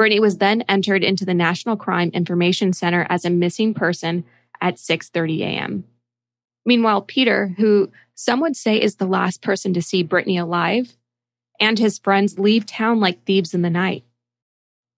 Brittanee 0.00 0.20
was 0.20 0.38
then 0.38 0.62
entered 0.62 1.02
into 1.02 1.24
the 1.24 1.34
National 1.34 1.76
Crime 1.76 2.10
Information 2.14 2.72
Center 2.72 3.06
as 3.10 3.24
a 3.24 3.30
missing 3.30 3.74
person 3.74 4.24
at 4.60 4.76
6:30 4.76 5.40
a.m. 5.40 5.84
Meanwhile, 6.64 7.02
Peter, 7.02 7.54
who 7.58 7.90
some 8.14 8.40
would 8.40 8.56
say 8.56 8.80
is 8.80 8.96
the 8.96 9.06
last 9.06 9.42
person 9.42 9.74
to 9.74 9.82
see 9.82 10.04
Brittanee 10.04 10.40
alive, 10.40 10.96
and 11.60 11.78
his 11.78 11.98
friends 11.98 12.38
leave 12.38 12.66
town 12.66 13.00
like 13.00 13.24
thieves 13.24 13.54
in 13.54 13.62
the 13.62 13.70
night. 13.70 14.04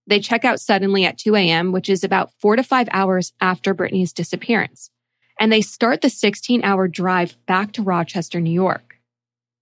They 0.07 0.21
check 0.21 0.45
out 0.45 0.61
suddenly 0.61 1.05
at 1.05 1.19
2 1.19 1.35
a.m., 1.35 1.73
which 1.73 1.89
is 1.89 2.05
about 2.05 2.33
four 2.41 2.57
to 2.57 2.63
five 2.63 2.89
hours 2.93 3.33
after 3.41 3.75
Brittanee's 3.75 4.13
disappearance, 4.13 4.91
and 5.41 5.53
they 5.53 5.61
start 5.61 6.01
the 6.01 6.11
16 6.11 6.63
hour 6.63 6.87
drive 6.87 7.37
back 7.47 7.73
to 7.73 7.83
Rochester, 7.83 8.41
New 8.41 8.53
York. 8.53 8.99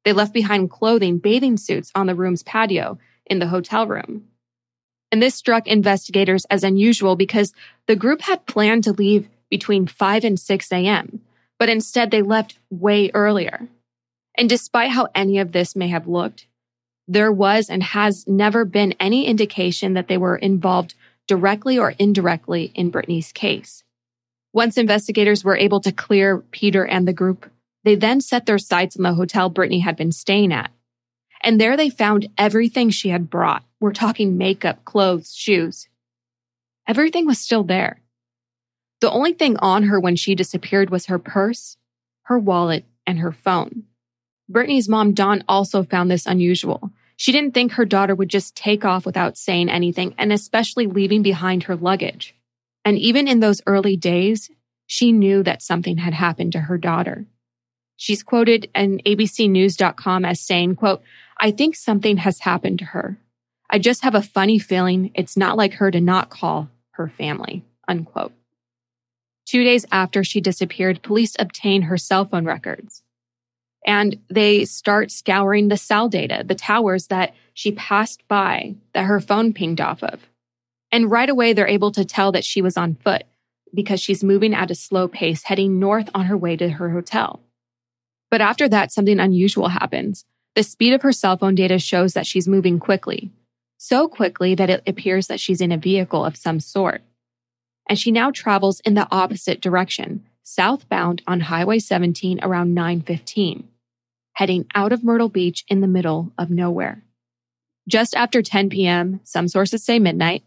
They 0.05 0.13
left 0.13 0.35
behind 0.35 0.71
clothing, 0.71 1.19
bathing 1.19 1.57
suits 1.57 1.91
on 1.95 2.07
the 2.07 2.15
room's 2.15 2.43
patio 2.43 2.99
in 3.27 3.39
the 3.39 3.49
hotel 3.49 3.87
room. 3.87 4.29
And 5.11 5.23
this 5.23 5.35
struck 5.35 5.67
investigators 5.67 6.45
as 6.51 6.65
unusual 6.65 7.17
because 7.17 7.55
the 7.87 7.97
group 7.97 8.21
had 8.21 8.47
planned 8.47 8.85
to 8.85 8.93
leave 8.93 9.29
between 9.49 9.87
5 9.87 10.25
and 10.25 10.39
6 10.39 10.73
a.m., 10.73 11.21
but 11.59 11.69
instead 11.69 12.11
they 12.11 12.21
left 12.21 12.59
way 12.69 13.11
earlier. 13.15 13.69
And 14.37 14.49
despite 14.49 14.91
how 14.91 15.09
any 15.15 15.39
of 15.39 15.53
this 15.53 15.77
may 15.77 15.89
have 15.89 16.09
looked, 16.09 16.49
there 17.07 17.33
was 17.33 17.69
and 17.69 17.83
has 17.83 18.27
never 18.27 18.65
been 18.65 18.95
any 18.99 19.27
indication 19.27 19.95
that 19.95 20.09
they 20.09 20.19
were 20.19 20.37
involved 20.37 20.95
directly 21.27 21.79
or 21.79 21.95
indirectly 21.99 22.73
in 22.75 22.91
Brittanee's 22.91 23.33
case. 23.33 23.85
Once 24.53 24.79
investigators 24.79 25.45
were 25.45 25.57
able 25.57 25.81
to 25.81 25.93
clear 25.93 26.39
Peter 26.39 26.87
and 26.87 27.09
the 27.09 27.13
group, 27.13 27.51
they 27.83 27.95
then 27.95 28.21
set 28.21 28.47
their 28.47 28.59
sights 28.59 28.97
on 28.97 29.03
the 29.03 29.15
hotel 29.15 29.51
Brittanee 29.51 29.83
had 29.83 29.97
been 29.97 30.13
staying 30.13 30.53
at. 30.53 30.71
And 31.43 31.61
there 31.61 31.77
they 31.77 31.91
found 31.91 32.29
everything 32.39 32.89
she 32.89 33.11
had 33.11 33.29
brought. 33.29 33.65
We're 33.81 33.93
talking 33.93 34.39
makeup, 34.39 34.85
clothes, 34.85 35.35
shoes. 35.35 35.89
Everything 36.87 37.27
was 37.27 37.39
still 37.39 37.65
there. 37.65 38.01
The 39.01 39.11
only 39.11 39.35
thing 39.35 39.59
on 39.59 39.85
her 39.85 40.01
when 40.01 40.17
she 40.17 40.35
disappeared 40.35 40.89
was 40.89 41.07
her 41.07 41.19
purse, 41.19 41.77
her 42.23 42.39
wallet, 42.39 42.85
and 43.07 43.19
her 43.19 43.33
phone. 43.33 43.85
Brittanee's 44.49 44.89
mom, 44.89 45.13
Dawn, 45.15 45.43
also 45.49 45.83
found 45.83 46.11
this 46.11 46.27
unusual. 46.27 46.91
She 47.17 47.33
didn't 47.33 47.55
think 47.55 47.73
her 47.73 47.85
daughter 47.85 48.15
would 48.15 48.29
just 48.29 48.57
take 48.57 48.85
off 48.85 49.07
without 49.07 49.39
saying 49.39 49.71
anything, 49.71 50.15
and 50.19 50.33
especially 50.33 50.87
leaving 50.87 51.23
behind 51.23 51.65
her 51.65 51.77
luggage. 51.77 52.35
And 52.85 52.99
even 52.99 53.29
in 53.29 53.41
those 53.41 53.63
early 53.67 53.97
days, 53.97 54.51
she 54.87 55.13
knew 55.13 55.43
that 55.43 55.63
something 55.63 55.99
had 55.99 56.13
happened 56.13 56.53
to 56.53 56.61
her 56.61 56.77
daughter. 56.77 57.25
She's 57.97 58.23
quoted 58.23 58.71
in 58.75 58.99
abcnews.com 59.07 60.25
as 60.25 60.41
saying, 60.41 60.77
quote, 60.77 61.03
I 61.41 61.51
think 61.51 61.77
something 61.77 62.19
has 62.19 62.41
happened 62.41 62.81
to 62.81 62.85
her. 62.87 63.19
I 63.71 63.79
just 63.79 64.03
have 64.03 64.15
a 64.15 64.23
funny 64.23 64.59
feeling 64.59 65.11
it's 65.15 65.37
not 65.37 65.57
like 65.57 65.75
her 65.75 65.91
to 65.91 66.01
not 66.01 66.29
call 66.29 66.69
her 66.93 67.09
family, 67.09 67.65
unquote. 67.89 68.33
Two 69.47 69.65
days 69.65 69.87
after 69.91 70.23
she 70.25 70.41
disappeared, 70.41 71.03
police 71.03 71.35
obtained 71.39 71.85
her 71.85 71.97
cell 71.97 72.25
phone 72.25 72.45
records 72.45 73.04
and 73.85 74.19
they 74.29 74.65
start 74.65 75.11
scouring 75.11 75.69
the 75.69 75.77
cell 75.77 76.09
data, 76.09 76.43
the 76.45 76.55
towers 76.55 77.09
that 77.09 77.35
she 77.53 77.73
passed 77.73 78.27
by 78.29 78.75
that 78.93 79.05
her 79.05 79.21
phone 79.21 79.53
pinged 79.53 79.81
off 79.81 80.03
of. 80.03 80.29
And 80.91 81.11
right 81.11 81.29
away, 81.29 81.53
they're 81.53 81.67
able 81.67 81.93
to 81.93 82.05
tell 82.05 82.33
that 82.33 82.45
she 82.45 82.63
was 82.63 82.77
on 82.77 82.95
foot 82.95 83.25
because 83.75 84.01
she's 84.01 84.25
moving 84.25 84.55
at 84.55 84.71
a 84.71 84.75
slow 84.75 85.09
pace, 85.09 85.43
heading 85.45 85.79
north 85.79 86.09
on 86.15 86.27
her 86.27 86.37
way 86.37 86.57
to 86.57 86.69
her 86.71 86.91
hotel. 86.91 87.41
But 88.31 88.41
after 88.41 88.69
that, 88.69 88.93
something 88.93 89.19
unusual 89.21 89.69
happens. 89.69 90.25
The 90.55 90.63
speed 90.63 90.93
of 90.93 91.03
her 91.03 91.13
cell 91.13 91.37
phone 91.37 91.55
data 91.55 91.79
shows 91.79 92.15
that 92.15 92.27
she's 92.27 92.47
moving 92.47 92.79
quickly, 92.79 93.33
so 93.77 94.07
quickly 94.09 94.55
that 94.55 94.71
it 94.71 94.83
appears 94.87 95.27
that 95.27 95.41
she's 95.41 95.61
in 95.61 95.73
a 95.73 95.77
vehicle 95.77 96.25
of 96.25 96.37
some 96.37 96.61
sort. 96.61 97.03
And 97.89 97.99
she 97.99 98.13
now 98.13 98.31
travels 98.31 98.81
in 98.81 98.95
the 98.95 99.09
opposite 99.11 99.61
direction, 99.61 100.25
southbound 100.43 101.23
on 101.27 101.41
Highway 101.41 101.81
17 101.81 102.39
around 102.43 102.73
915, 102.73 103.69
heading 104.35 104.67
out 104.75 104.93
of 104.93 105.03
Myrtle 105.03 105.29
Beach 105.29 105.65
in 105.69 105.81
the 105.81 105.87
middle 105.87 106.33
of 106.39 106.51
nowhere. 106.51 107.03
Just 107.89 108.15
after 108.15 108.43
10 108.43 108.71
p.m., 108.71 109.21
some 109.25 109.49
sources 109.49 109.85
say 109.85 109.99
midnight, 109.99 110.45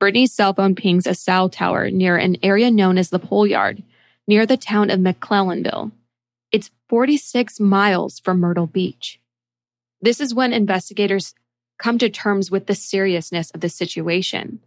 Brittanee's 0.00 0.32
cell 0.32 0.54
phone 0.54 0.74
pings 0.74 1.06
a 1.06 1.14
cell 1.14 1.48
tower 1.48 1.90
near 1.90 2.16
an 2.16 2.36
area 2.42 2.70
known 2.70 2.98
as 2.98 3.10
the 3.10 3.18
Pole 3.18 3.46
Yard, 3.46 3.82
near 4.26 4.46
the 4.46 4.56
town 4.56 4.90
of 4.90 5.00
McClellanville. 5.00 5.92
It's 6.52 6.70
46 6.88 7.60
miles 7.60 8.20
from 8.20 8.40
Myrtle 8.40 8.66
Beach. 8.66 9.20
This 10.00 10.20
is 10.20 10.34
when 10.34 10.52
investigators 10.52 11.34
come 11.78 11.98
to 11.98 12.08
terms 12.08 12.50
with 12.50 12.66
the 12.66 12.74
seriousness 12.74 13.50
of 13.50 13.60
the 13.60 13.68
situation. 13.68 14.60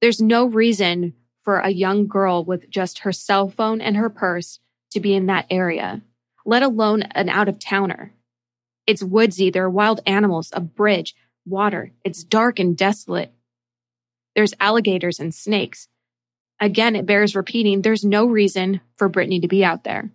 There's 0.00 0.20
no 0.20 0.46
reason 0.46 1.14
for 1.42 1.58
a 1.58 1.70
young 1.70 2.06
girl 2.06 2.44
with 2.44 2.70
just 2.70 3.00
her 3.00 3.12
cell 3.12 3.48
phone 3.48 3.80
and 3.80 3.96
her 3.96 4.10
purse 4.10 4.60
to 4.90 5.00
be 5.00 5.14
in 5.14 5.26
that 5.26 5.46
area, 5.50 6.02
let 6.46 6.62
alone 6.62 7.02
an 7.02 7.28
out 7.28 7.48
of 7.48 7.58
towner. 7.58 8.12
It's 8.86 9.02
woodsy, 9.02 9.50
there 9.50 9.64
are 9.64 9.70
wild 9.70 10.00
animals, 10.06 10.50
a 10.52 10.60
bridge, 10.60 11.14
water. 11.44 11.92
It's 12.04 12.24
dark 12.24 12.58
and 12.58 12.76
desolate. 12.76 13.32
There's 14.34 14.54
alligators 14.60 15.18
and 15.18 15.34
snakes. 15.34 15.88
Again, 16.60 16.96
it 16.96 17.04
bears 17.04 17.34
repeating 17.36 17.82
there's 17.82 18.04
no 18.04 18.24
reason 18.24 18.80
for 18.96 19.10
Brittanee 19.10 19.42
to 19.42 19.48
be 19.48 19.64
out 19.64 19.84
there. 19.84 20.10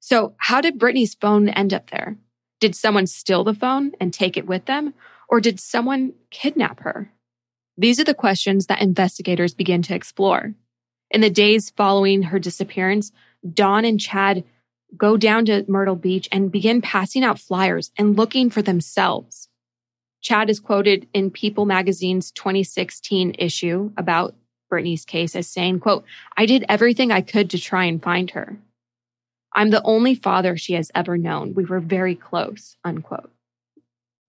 So, 0.00 0.34
how 0.38 0.60
did 0.60 0.78
Brittanee's 0.78 1.14
phone 1.14 1.48
end 1.48 1.74
up 1.74 1.90
there? 1.90 2.16
Did 2.60 2.74
someone 2.74 3.06
steal 3.06 3.44
the 3.44 3.54
phone 3.54 3.92
and 4.00 4.14
take 4.14 4.36
it 4.36 4.46
with 4.46 4.66
them? 4.66 4.94
Or 5.28 5.40
did 5.40 5.60
someone 5.60 6.12
kidnap 6.30 6.80
her? 6.80 7.12
These 7.76 7.98
are 8.00 8.04
the 8.04 8.14
questions 8.14 8.66
that 8.66 8.82
investigators 8.82 9.54
begin 9.54 9.82
to 9.82 9.94
explore. 9.94 10.54
In 11.10 11.20
the 11.20 11.30
days 11.30 11.70
following 11.70 12.22
her 12.22 12.38
disappearance, 12.38 13.12
Dawn 13.52 13.84
and 13.84 13.98
Chad 13.98 14.44
go 14.96 15.16
down 15.16 15.44
to 15.46 15.64
Myrtle 15.68 15.96
Beach 15.96 16.28
and 16.30 16.52
begin 16.52 16.82
passing 16.82 17.24
out 17.24 17.38
flyers 17.38 17.90
and 17.96 18.16
looking 18.16 18.50
for 18.50 18.62
themselves. 18.62 19.48
Chad 20.20 20.50
is 20.50 20.60
quoted 20.60 21.08
in 21.12 21.30
People 21.30 21.66
magazine's 21.66 22.30
2016 22.30 23.34
issue 23.38 23.90
about 23.96 24.34
Brittanee's 24.70 25.04
case 25.04 25.34
as 25.34 25.48
saying, 25.48 25.80
quote, 25.80 26.04
I 26.36 26.46
did 26.46 26.64
everything 26.68 27.10
I 27.10 27.20
could 27.20 27.50
to 27.50 27.58
try 27.58 27.84
and 27.84 28.02
find 28.02 28.30
her. 28.30 28.58
I'm 29.54 29.70
the 29.70 29.82
only 29.82 30.14
father 30.14 30.56
she 30.56 30.74
has 30.74 30.90
ever 30.94 31.18
known. 31.18 31.54
We 31.54 31.64
were 31.64 31.80
very 31.80 32.14
close, 32.14 32.76
unquote. 32.84 33.30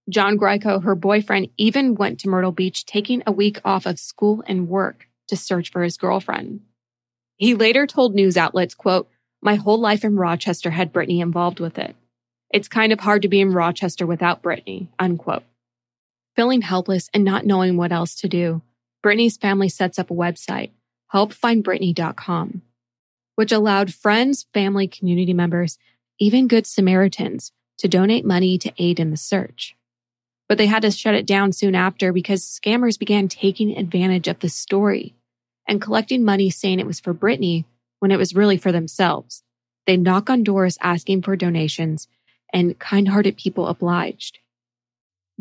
John 0.10 0.38
Grieco, 0.38 0.84
her 0.84 0.96
boyfriend, 0.96 1.48
even 1.58 1.96
went 1.96 2.20
to 2.20 2.30
Myrtle 2.30 2.52
Beach 2.52 2.86
taking 2.86 3.24
a 3.26 3.32
week 3.32 3.62
off 3.64 3.86
of 3.86 4.00
school 4.00 4.44
and 4.48 4.68
work 4.68 5.08
to 5.30 5.38
search 5.38 5.72
for 5.72 5.82
his 5.82 5.96
girlfriend. 5.96 6.62
He 7.38 7.56
later 7.56 7.88
told 7.88 8.14
news 8.14 8.36
outlets, 8.36 8.76
quote, 8.76 9.10
my 9.44 9.56
whole 9.56 9.80
life 9.80 10.04
in 10.04 10.16
Rochester 10.16 10.72
had 10.72 10.94
Brittanee 10.94 11.22
involved 11.22 11.60
with 11.60 11.78
it. 11.78 11.96
It's 12.52 12.68
kind 12.68 12.92
of 12.94 13.00
hard 13.00 13.22
to 13.24 13.28
be 13.28 13.42
in 13.42 13.52
Rochester 13.52 14.06
without 14.06 14.42
Brittanee, 14.42 14.88
unquote. 15.00 15.44
Feeling 16.36 16.62
helpless 16.62 17.10
and 17.14 17.24
not 17.24 17.46
knowing 17.46 17.78
what 17.78 17.92
else 17.92 18.16
to 18.16 18.28
do, 18.28 18.62
Brittanee's 19.04 19.38
family 19.38 19.70
sets 19.70 20.00
up 20.00 20.10
a 20.10 20.16
website, 20.16 20.72
helpfindbrittany.com 21.14 22.62
which 23.36 23.52
allowed 23.52 23.94
friends, 23.94 24.46
family, 24.54 24.88
community 24.88 25.34
members, 25.34 25.78
even 26.20 26.48
Good 26.48 26.68
Samaritans 26.68 27.52
to 27.80 27.88
donate 27.88 28.26
money 28.26 28.58
to 28.60 28.74
aid 28.78 29.00
in 29.00 29.10
the 29.12 29.18
search. 29.18 29.76
But 30.48 30.58
they 30.58 30.68
had 30.68 30.84
to 30.84 30.92
shut 30.92 31.16
it 31.16 31.26
down 31.26 31.52
soon 31.52 31.74
after 31.74 32.14
because 32.14 32.44
scammers 32.44 33.00
began 33.00 33.28
taking 33.28 33.76
advantage 33.76 34.28
of 34.28 34.40
the 34.40 34.50
story 34.50 35.16
and 35.68 35.82
collecting 35.82 36.24
money 36.24 36.50
saying 36.50 36.80
it 36.80 36.86
was 36.86 37.00
for 37.00 37.14
Brittanee 37.14 37.66
when 38.00 38.12
it 38.12 38.18
was 38.18 38.36
really 38.36 38.58
for 38.58 38.72
themselves. 38.72 39.43
They 39.86 39.98
knock 39.98 40.30
on 40.30 40.44
doors 40.44 40.78
asking 40.82 41.24
for 41.24 41.36
donations 41.36 42.08
and 42.54 42.78
kind 42.80 43.08
hearted 43.08 43.38
people 43.38 43.68
obliged. 43.68 44.40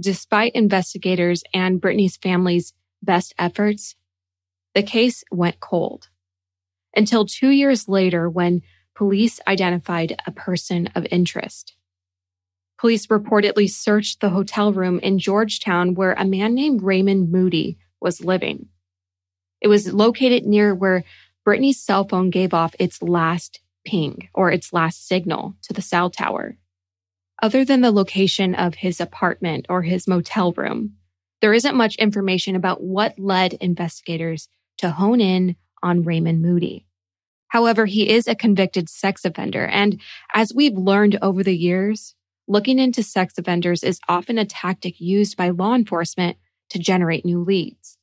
Despite 0.01 0.55
investigators 0.55 1.45
and 1.53 1.81
Brittanee's 1.81 2.17
family's 2.17 2.73
best 3.03 3.35
efforts, 3.39 3.95
the 4.75 4.83
case 4.83 5.23
went 5.31 5.61
cold 5.61 6.09
until 6.97 7.27
two 7.27 7.51
years 7.51 7.89
later 7.89 8.29
when 8.29 8.63
police 8.95 9.41
identified 9.47 10.21
a 10.27 10.33
person 10.33 10.89
of 10.95 11.07
interest. 11.11 11.75
Police 12.79 13.07
reportedly 13.07 13.71
searched 13.71 14.21
the 14.21 14.31
hotel 14.31 14.73
room 14.73 14.99
in 15.01 15.19
Georgetown 15.19 15.95
where 15.95 16.15
a 16.15 16.25
man 16.25 16.55
named 16.55 16.83
Raymond 16.83 17.31
Moody 17.31 17.79
was 18.01 18.25
living. 18.25 18.69
It 19.61 19.69
was 19.69 19.93
located 19.93 20.45
near 20.45 20.75
where 20.75 21.05
Brittanee's 21.45 21.81
cell 21.81 22.09
phone 22.09 22.31
gave 22.31 22.53
off 22.53 22.75
its 22.79 23.01
last 23.01 23.61
ping 23.85 24.29
or 24.35 24.51
its 24.51 24.73
last 24.73 25.07
signal 25.07 25.55
to 25.63 25.73
the 25.73 25.83
cell 25.83 26.11
tower. 26.11 26.57
Other 27.43 27.65
than 27.65 27.81
the 27.81 27.91
location 27.91 28.55
of 28.55 28.77
his 28.77 29.01
apartment 29.01 29.67
or 29.69 29.83
his 29.83 30.07
motel 30.07 30.53
room, 30.53 30.95
there 31.41 31.53
isn't 31.53 31.77
much 31.77 31.97
information 31.97 32.55
about 32.55 32.83
what 32.83 33.19
led 33.19 33.55
investigators 33.55 34.49
to 34.79 34.91
hone 34.91 35.21
in 35.21 35.57
on 35.83 36.03
Raymond 36.03 36.41
Moody. 36.41 36.87
However, 37.49 37.85
he 37.85 38.09
is 38.09 38.29
a 38.29 38.35
convicted 38.35 38.89
sex 38.89 39.25
offender. 39.25 39.67
And 39.67 40.01
as 40.33 40.55
we've 40.55 40.77
learned 40.77 41.19
over 41.21 41.43
the 41.43 41.57
years, 41.57 42.15
looking 42.49 42.79
into 42.79 43.03
sex 43.03 43.35
offenders 43.37 43.83
is 43.83 44.01
often 44.09 44.39
a 44.39 44.45
tactic 44.45 45.01
used 45.01 45.37
by 45.37 45.51
law 45.51 45.75
enforcement 45.75 46.39
to 46.71 46.79
generate 46.79 47.25
new 47.25 47.43
leads. 47.43 47.99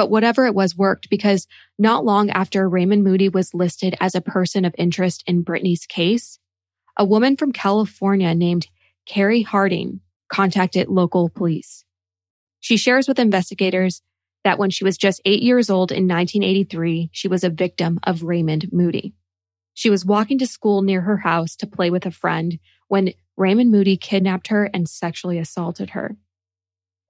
But 0.00 0.08
whatever 0.10 0.46
it 0.46 0.54
was 0.54 0.78
worked 0.78 1.10
because 1.10 1.46
not 1.78 2.06
long 2.06 2.30
after 2.30 2.66
Raymond 2.66 3.04
Moody 3.04 3.28
was 3.28 3.52
listed 3.52 3.94
as 4.00 4.14
a 4.14 4.22
person 4.22 4.64
of 4.64 4.74
interest 4.78 5.22
in 5.26 5.42
Brittanee's 5.42 5.84
case, 5.84 6.38
a 6.96 7.04
woman 7.04 7.36
from 7.36 7.52
California 7.52 8.34
named 8.34 8.68
Carrie 9.04 9.42
Harding 9.42 10.00
contacted 10.32 10.88
local 10.88 11.28
police. 11.28 11.84
She 12.60 12.78
shares 12.78 13.08
with 13.08 13.18
investigators 13.18 14.00
that 14.42 14.58
when 14.58 14.70
she 14.70 14.84
was 14.84 14.96
just 14.96 15.20
eight 15.26 15.42
years 15.42 15.68
old 15.68 15.92
in 15.92 16.08
1983, 16.08 17.10
she 17.12 17.28
was 17.28 17.44
a 17.44 17.50
victim 17.50 18.00
of 18.02 18.22
Raymond 18.22 18.70
Moody. 18.72 19.12
She 19.74 19.90
was 19.90 20.06
walking 20.06 20.38
to 20.38 20.46
school 20.46 20.80
near 20.80 21.02
her 21.02 21.18
house 21.18 21.54
to 21.56 21.66
play 21.66 21.90
with 21.90 22.06
a 22.06 22.10
friend 22.10 22.58
when 22.88 23.12
Raymond 23.36 23.70
Moody 23.70 23.98
kidnapped 23.98 24.48
her 24.48 24.70
and 24.72 24.88
sexually 24.88 25.38
assaulted 25.38 25.90
her. 25.90 26.16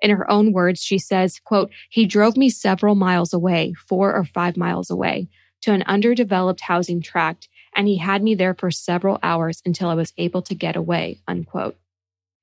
In 0.00 0.10
her 0.10 0.30
own 0.30 0.52
words, 0.52 0.82
she 0.82 0.98
says, 0.98 1.40
quote, 1.44 1.70
he 1.90 2.06
drove 2.06 2.36
me 2.36 2.48
several 2.48 2.94
miles 2.94 3.32
away, 3.32 3.74
four 3.74 4.14
or 4.14 4.24
five 4.24 4.56
miles 4.56 4.90
away, 4.90 5.28
to 5.62 5.72
an 5.72 5.82
underdeveloped 5.82 6.62
housing 6.62 7.02
tract, 7.02 7.48
and 7.76 7.86
he 7.86 7.98
had 7.98 8.22
me 8.22 8.34
there 8.34 8.54
for 8.54 8.70
several 8.70 9.18
hours 9.22 9.62
until 9.64 9.88
I 9.88 9.94
was 9.94 10.12
able 10.16 10.42
to 10.42 10.54
get 10.54 10.76
away, 10.76 11.20
unquote. 11.28 11.76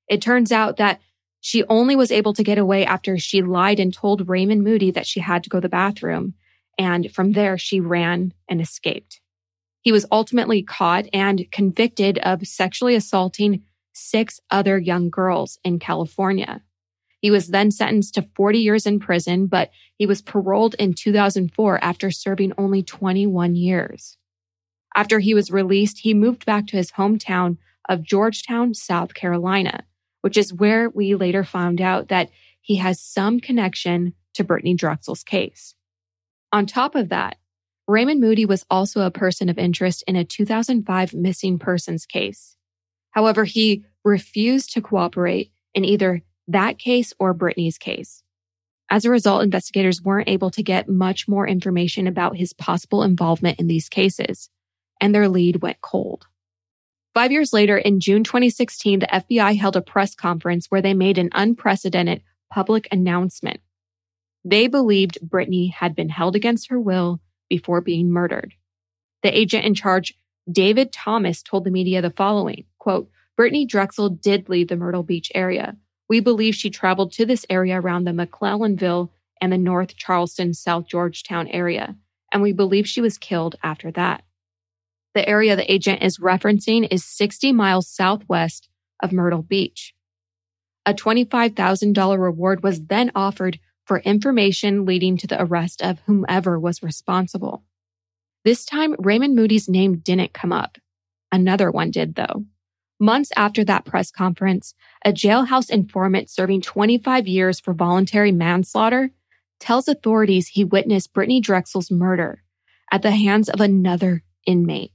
It 0.08 0.22
turns 0.22 0.52
out 0.52 0.78
that 0.78 1.02
she 1.42 1.64
only 1.66 1.96
was 1.96 2.12
able 2.12 2.34
to 2.34 2.44
get 2.44 2.58
away 2.58 2.86
after 2.86 3.18
she 3.18 3.42
lied 3.42 3.80
and 3.80 3.94
told 3.94 4.30
Raymond 4.30 4.64
Moody 4.64 4.92
that 4.92 5.08
she 5.08 5.20
had 5.20 5.44
to 5.44 5.50
go 5.50 5.60
to 5.60 5.62
the 5.62 5.70
bathroom. 5.70 6.34
And 6.78 7.12
from 7.12 7.34
there, 7.34 7.58
she 7.58 7.80
ran 7.80 8.34
and 8.50 8.62
escaped. 8.62 9.20
He 9.82 9.92
was 9.92 10.06
ultimately 10.12 10.64
caught 10.64 11.06
and 11.14 11.50
convicted 11.52 12.18
of 12.20 12.46
sexually 12.48 12.96
assaulting 12.96 13.64
six 13.94 14.40
other 14.52 14.78
young 14.78 15.10
girls 15.10 15.58
in 15.64 15.80
California. 15.80 16.62
He 17.22 17.32
was 17.32 17.48
then 17.48 17.72
sentenced 17.72 18.14
to 18.16 18.28
40 18.36 18.60
years 18.60 18.86
in 18.86 19.00
prison, 19.00 19.48
but 19.48 19.72
he 19.98 20.06
was 20.06 20.22
paroled 20.22 20.76
in 20.76 20.94
2004 20.94 21.84
after 21.84 22.12
serving 22.12 22.54
only 22.58 22.84
21 22.84 23.56
years. 23.56 24.18
After 24.96 25.20
he 25.20 25.34
was 25.34 25.52
released, 25.52 26.00
he 26.00 26.14
moved 26.14 26.46
back 26.46 26.68
to 26.68 26.78
his 26.78 26.92
hometown 26.92 27.58
of 27.90 28.04
Georgetown, 28.04 28.74
South 28.74 29.14
Carolina, 29.14 29.84
which 30.22 30.38
is 30.38 30.54
where 30.54 30.90
we 30.90 31.16
later 31.16 31.44
found 31.44 31.82
out 31.82 32.10
that 32.10 32.30
he 32.62 32.76
has 32.76 33.00
some 33.02 33.40
connection 33.40 34.14
to 34.34 34.44
Brittanee 34.44 34.78
Drexel's 34.78 35.24
case. 35.24 35.74
On 36.52 36.66
top 36.66 36.96
of 36.96 37.10
that, 37.10 37.38
Raymond 37.88 38.20
Moody 38.20 38.46
was 38.46 38.66
also 38.70 39.02
a 39.02 39.12
person 39.12 39.50
of 39.50 39.58
interest 39.58 40.04
in 40.08 40.16
a 40.16 40.26
2005 40.26 41.14
missing 41.14 41.58
persons 41.58 42.06
case. 42.06 42.56
However, 43.12 43.46
he 43.46 43.86
refused 44.04 44.74
to 44.74 44.82
cooperate 44.82 45.52
in 45.74 45.86
either 45.86 46.22
that 46.48 46.80
case 46.80 47.14
or 47.20 47.34
Brittanee's 47.34 47.78
case. 47.78 48.24
As 48.90 49.04
a 49.04 49.10
result, 49.10 49.44
investigators 49.44 50.02
weren't 50.02 50.30
able 50.30 50.50
to 50.52 50.64
get 50.64 50.88
much 50.88 51.28
more 51.28 51.48
information 51.48 52.08
about 52.08 52.38
his 52.38 52.54
possible 52.54 53.04
involvement 53.04 53.60
in 53.60 53.68
these 53.68 53.90
cases, 53.90 54.50
and 55.02 55.14
their 55.14 55.28
lead 55.28 55.62
went 55.62 55.82
cold. 55.82 56.28
Five 57.14 57.32
years 57.32 57.52
later, 57.52 57.78
in 57.78 58.00
June 58.00 58.24
2016, 58.24 59.00
the 59.00 59.08
FBI 59.08 59.58
held 59.58 59.76
a 59.76 59.82
press 59.82 60.16
conference 60.16 60.68
where 60.68 60.82
they 60.82 60.94
made 60.94 61.18
an 61.18 61.30
unprecedented 61.34 62.22
public 62.54 62.88
announcement. 62.92 63.60
They 64.46 64.68
believed 64.68 65.18
Brittanee 65.22 65.74
had 65.74 65.96
been 65.96 66.10
held 66.10 66.36
against 66.36 66.70
her 66.70 66.80
will 66.80 67.20
before 67.50 67.82
being 67.82 68.12
murdered. 68.12 68.54
The 69.24 69.38
agent 69.38 69.66
in 69.66 69.74
charge, 69.74 70.14
David 70.50 70.94
Thomas, 70.94 71.42
told 71.42 71.66
the 71.66 71.72
media 71.72 72.02
the 72.02 72.12
following, 72.12 72.66
quote, 72.78 73.10
Brittanee 73.38 73.68
Drexel 73.68 74.10
did 74.10 74.48
leave 74.48 74.70
the 74.70 74.78
Myrtle 74.78 75.04
Beach 75.04 75.32
area. 75.36 75.76
We 76.10 76.20
believe 76.20 76.56
she 76.56 76.70
traveled 76.70 77.12
to 77.14 77.26
this 77.26 77.46
area 77.50 77.80
around 77.80 78.06
the 78.06 78.12
McClellanville 78.12 79.10
and 79.42 79.52
the 79.52 79.58
North 79.58 79.96
Charleston, 79.96 80.54
South 80.54 80.88
Georgetown 80.88 81.48
area, 81.48 81.96
and 82.32 82.42
we 82.42 82.54
believe 82.54 82.88
she 82.88 83.02
was 83.02 83.18
killed 83.18 83.56
after 83.64 83.92
that. 83.92 84.24
The 85.14 85.28
area 85.28 85.56
the 85.56 85.72
agent 85.72 86.04
is 86.04 86.20
referencing 86.20 86.88
is 86.92 87.04
60 87.04 87.52
miles 87.52 87.90
southwest 87.90 88.70
of 89.02 89.12
Myrtle 89.12 89.42
Beach. 89.42 89.94
A 90.86 90.94
$25,000 90.94 92.20
reward 92.20 92.64
was 92.64 92.86
then 92.86 93.12
offered 93.16 93.60
for 93.86 94.00
information 94.00 94.86
leading 94.86 95.18
to 95.18 95.28
the 95.28 95.42
arrest 95.42 95.82
of 95.82 96.00
whomever 96.06 96.60
was 96.60 96.84
responsible. 96.84 97.64
This 98.46 98.66
time, 98.66 98.96
Raymond 99.00 99.36
Moody's 99.36 99.68
name 99.68 99.98
didn't 99.98 100.34
come 100.34 100.54
up. 100.54 100.78
Another 101.32 101.72
one 101.72 101.92
did, 101.92 102.16
though. 102.16 102.46
Months 103.00 103.32
after 103.36 103.64
that 103.64 103.86
press 103.86 104.10
conference, 104.10 104.74
a 105.06 105.12
jailhouse 105.12 105.70
informant 105.70 106.30
serving 106.30 106.62
25 106.62 107.28
years 107.28 107.60
for 107.60 107.74
voluntary 107.74 108.32
manslaughter 108.32 109.12
tells 109.60 109.88
authorities 109.88 110.48
he 110.48 110.64
witnessed 110.64 111.14
Brittanee 111.14 111.42
Drexel's 111.42 111.92
murder 111.92 112.44
at 112.92 113.02
the 113.02 113.12
hands 113.12 113.50
of 113.50 113.62
another 113.62 114.24
inmate 114.46 114.94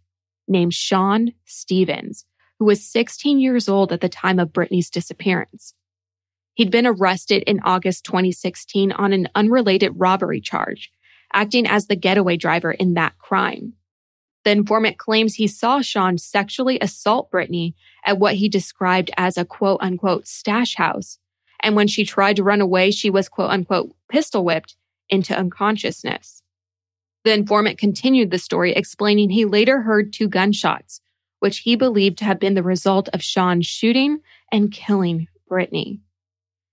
named 0.48 0.74
Sean 0.74 1.32
Stevens, 1.44 2.24
who 2.58 2.64
was 2.64 2.84
16 2.84 3.38
years 3.38 3.68
old 3.68 3.92
at 3.92 4.00
the 4.00 4.08
time 4.08 4.38
of 4.38 4.52
Brittanee's 4.52 4.90
disappearance. 4.90 5.74
He'd 6.54 6.70
been 6.70 6.86
arrested 6.86 7.44
in 7.44 7.60
August 7.64 8.04
2016 8.04 8.92
on 8.92 9.12
an 9.12 9.28
unrelated 9.34 9.92
robbery 9.96 10.40
charge, 10.40 10.90
acting 11.32 11.66
as 11.66 11.86
the 11.86 11.96
getaway 11.96 12.36
driver 12.36 12.72
in 12.72 12.94
that 12.94 13.16
crime. 13.18 13.74
The 14.44 14.50
informant 14.50 14.98
claims 14.98 15.34
he 15.34 15.46
saw 15.46 15.80
Sean 15.80 16.18
sexually 16.18 16.78
assault 16.80 17.30
Brittanee 17.30 17.74
at 18.04 18.18
what 18.18 18.34
he 18.34 18.48
described 18.48 19.10
as 19.16 19.36
a 19.36 19.44
quote 19.44 19.78
unquote 19.80 20.26
stash 20.26 20.74
house. 20.74 21.18
And 21.60 21.76
when 21.76 21.86
she 21.86 22.04
tried 22.04 22.36
to 22.36 22.42
run 22.42 22.60
away, 22.60 22.90
she 22.90 23.08
was 23.08 23.28
quote 23.28 23.50
unquote 23.50 23.94
pistol 24.08 24.44
whipped 24.44 24.76
into 25.08 25.36
unconsciousness. 25.36 26.42
The 27.24 27.32
informant 27.32 27.78
continued 27.78 28.32
the 28.32 28.38
story, 28.38 28.72
explaining 28.72 29.30
he 29.30 29.44
later 29.44 29.82
heard 29.82 30.12
two 30.12 30.28
gunshots, 30.28 31.00
which 31.38 31.58
he 31.58 31.76
believed 31.76 32.18
to 32.18 32.24
have 32.24 32.40
been 32.40 32.54
the 32.54 32.64
result 32.64 33.08
of 33.12 33.22
Sean 33.22 33.62
shooting 33.62 34.20
and 34.50 34.72
killing 34.72 35.28
Brittanee. 35.48 36.00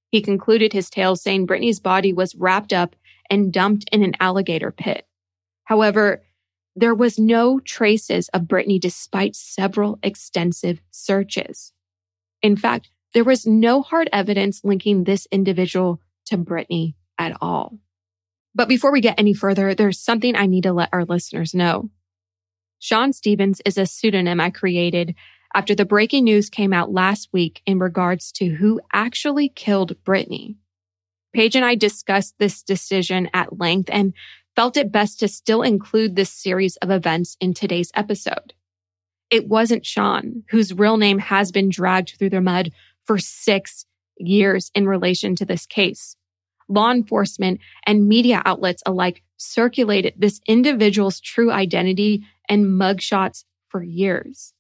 He 0.10 0.22
concluded 0.22 0.74
his 0.74 0.90
tale 0.90 1.16
saying 1.16 1.46
Brittanee's 1.46 1.80
body 1.80 2.14
was 2.14 2.34
wrapped 2.34 2.74
up 2.74 2.96
and 3.30 3.54
dumped 3.54 3.88
in 3.92 4.02
an 4.02 4.16
alligator 4.20 4.72
pit. 4.72 5.06
However, 5.66 6.24
there 6.80 6.96
was 6.96 7.20
no 7.20 7.60
traces 7.60 8.30
of 8.30 8.44
Brittanee 8.44 8.80
despite 8.80 9.36
several 9.36 10.00
extensive 10.02 10.82
searches. 10.92 11.74
In 12.42 12.56
fact, 12.56 12.90
there 13.14 13.24
was 13.24 13.46
no 13.46 13.82
hard 13.82 14.10
evidence 14.14 14.64
linking 14.64 15.04
this 15.04 15.28
individual 15.32 16.00
to 16.26 16.38
Brittanee 16.38 16.94
at 17.18 17.36
all. 17.42 17.80
But 18.56 18.68
before 18.68 18.92
we 18.92 19.02
get 19.02 19.20
any 19.20 19.34
further, 19.34 19.74
there's 19.74 20.00
something 20.00 20.36
I 20.36 20.46
need 20.46 20.64
to 20.64 20.74
let 20.74 20.90
our 20.92 21.06
listeners 21.06 21.54
know. 21.54 21.90
Sean 22.80 23.14
Stevens 23.14 23.62
is 23.66 23.78
a 23.78 23.86
pseudonym 23.86 24.40
I 24.40 24.50
created 24.50 25.16
after 25.54 25.76
the 25.76 25.86
breaking 25.86 26.24
news 26.24 26.50
came 26.50 26.74
out 26.74 26.92
last 26.92 27.30
week 27.34 27.62
in 27.66 27.80
regards 27.80 28.32
to 28.34 28.48
who 28.48 28.80
actually 28.94 29.50
killed 29.50 29.96
Brittanee. 30.04 30.56
Paige 31.34 31.56
and 31.56 31.66
I 31.66 31.76
discussed 31.76 32.36
this 32.40 32.64
decision 32.64 33.30
at 33.34 33.60
length 33.60 33.90
and 33.92 34.14
felt 34.60 34.76
it 34.76 34.92
best 34.92 35.22
to 35.22 35.28
still 35.30 35.62
include 35.62 36.18
this 36.18 36.30
series 36.30 36.76
of 36.82 36.92
events 36.92 37.38
in 37.40 37.54
today's 37.54 37.94
episode. 37.96 38.54
It 39.30 39.48
wasn't 39.48 39.86
Sean, 39.86 40.44
whose 40.50 40.74
real 40.74 40.98
name 40.98 41.20
has 41.20 41.50
been 41.54 41.70
dragged 41.70 42.16
through 42.20 42.32
the 42.32 42.42
mud 42.42 42.72
for 43.06 43.18
six 43.20 43.86
years 44.18 44.70
in 44.76 44.86
relation 44.86 45.34
to 45.38 45.46
this 45.46 45.66
case. 45.66 46.18
Law 46.68 46.92
enforcement 46.92 47.62
and 47.86 48.10
media 48.10 48.42
outlets 48.44 48.84
alike 48.86 49.24
circulated 49.38 50.16
this 50.18 50.42
individual's 50.46 51.22
true 51.22 51.54
identity 51.54 52.26
and 52.50 52.66
mugshots 52.66 53.46
for 53.70 53.82
years. 53.82 54.54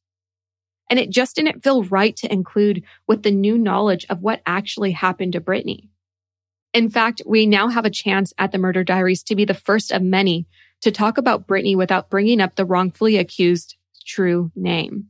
And 0.89 0.97
it 0.97 1.09
just 1.09 1.35
didn't 1.35 1.61
feel 1.61 1.83
right 1.83 2.15
to 2.15 2.31
include 2.31 2.85
with 3.05 3.23
the 3.23 3.31
new 3.31 3.57
knowledge 3.57 4.05
of 4.09 4.21
what 4.21 4.41
actually 4.45 4.91
happened 4.91 5.33
to 5.33 5.41
Brittanee. 5.41 5.88
In 6.73 6.89
fact, 6.89 7.21
we 7.25 7.45
now 7.45 7.69
have 7.69 7.85
a 7.85 7.89
chance 7.89 8.33
at 8.37 8.51
the 8.51 8.57
Murder 8.57 8.83
Diaries 8.83 9.23
to 9.23 9.35
be 9.35 9.45
the 9.45 9.53
first 9.53 9.91
of 9.91 10.01
many 10.01 10.47
to 10.81 10.91
talk 10.91 11.17
about 11.17 11.47
Brittanee 11.47 11.75
without 11.75 12.09
bringing 12.09 12.39
up 12.39 12.55
the 12.55 12.65
wrongfully 12.65 13.17
accused 13.17 13.75
true 14.05 14.51
name. 14.55 15.07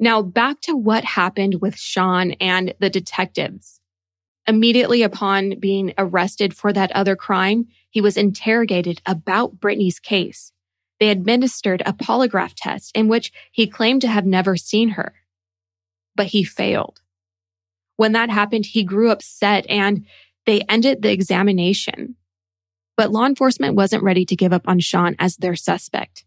Now 0.00 0.22
back 0.22 0.60
to 0.62 0.74
what 0.74 1.04
happened 1.04 1.60
with 1.60 1.78
Sean 1.78 2.32
and 2.32 2.74
the 2.80 2.90
detectives. 2.90 3.80
Immediately 4.46 5.02
upon 5.02 5.60
being 5.60 5.94
arrested 5.96 6.54
for 6.54 6.72
that 6.72 6.90
other 6.92 7.14
crime, 7.14 7.68
he 7.90 8.00
was 8.00 8.16
interrogated 8.16 9.00
about 9.06 9.60
Brittanee's 9.60 10.00
case. 10.00 10.52
They 10.98 11.10
administered 11.10 11.82
a 11.86 11.92
polygraph 11.92 12.54
test 12.56 12.96
in 12.96 13.08
which 13.08 13.32
he 13.52 13.66
claimed 13.66 14.00
to 14.02 14.08
have 14.08 14.26
never 14.26 14.56
seen 14.56 14.90
her, 14.90 15.14
but 16.16 16.26
he 16.26 16.42
failed. 16.42 17.00
When 17.96 18.12
that 18.12 18.30
happened, 18.30 18.66
he 18.66 18.82
grew 18.82 19.10
upset 19.10 19.64
and 19.68 20.04
they 20.46 20.62
ended 20.68 21.02
the 21.02 21.12
examination. 21.12 22.16
But 22.96 23.10
law 23.10 23.26
enforcement 23.26 23.74
wasn't 23.74 24.02
ready 24.02 24.24
to 24.26 24.36
give 24.36 24.52
up 24.52 24.68
on 24.68 24.80
Sean 24.80 25.16
as 25.18 25.36
their 25.36 25.56
suspect. 25.56 26.24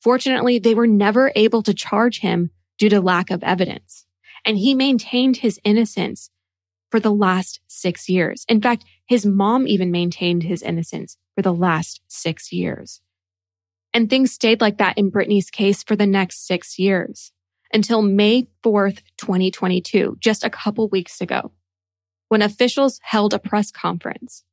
Fortunately, 0.00 0.58
they 0.58 0.74
were 0.74 0.86
never 0.86 1.32
able 1.34 1.62
to 1.62 1.74
charge 1.74 2.20
him 2.20 2.50
due 2.78 2.88
to 2.88 3.00
lack 3.00 3.30
of 3.30 3.42
evidence. 3.42 4.06
And 4.44 4.58
he 4.58 4.74
maintained 4.74 5.38
his 5.38 5.58
innocence 5.64 6.30
for 6.90 7.00
the 7.00 7.12
last 7.12 7.60
six 7.66 8.08
years. 8.08 8.44
In 8.48 8.60
fact, 8.60 8.84
his 9.06 9.26
mom 9.26 9.66
even 9.66 9.90
maintained 9.90 10.44
his 10.44 10.62
innocence 10.62 11.16
for 11.34 11.42
the 11.42 11.52
last 11.52 12.00
six 12.06 12.52
years. 12.52 13.00
And 13.92 14.08
things 14.08 14.32
stayed 14.32 14.60
like 14.60 14.78
that 14.78 14.96
in 14.96 15.10
Brittanee's 15.10 15.50
case 15.50 15.82
for 15.82 15.96
the 15.96 16.06
next 16.06 16.46
six 16.46 16.78
years 16.78 17.32
until 17.72 18.02
May 18.02 18.48
4th, 18.64 19.00
2022, 19.18 20.16
just 20.20 20.44
a 20.44 20.50
couple 20.50 20.88
weeks 20.88 21.20
ago 21.20 21.52
when 22.28 22.42
officials 22.42 23.00
held 23.02 23.34
a 23.34 23.38
press 23.38 23.70
conference 23.70 24.44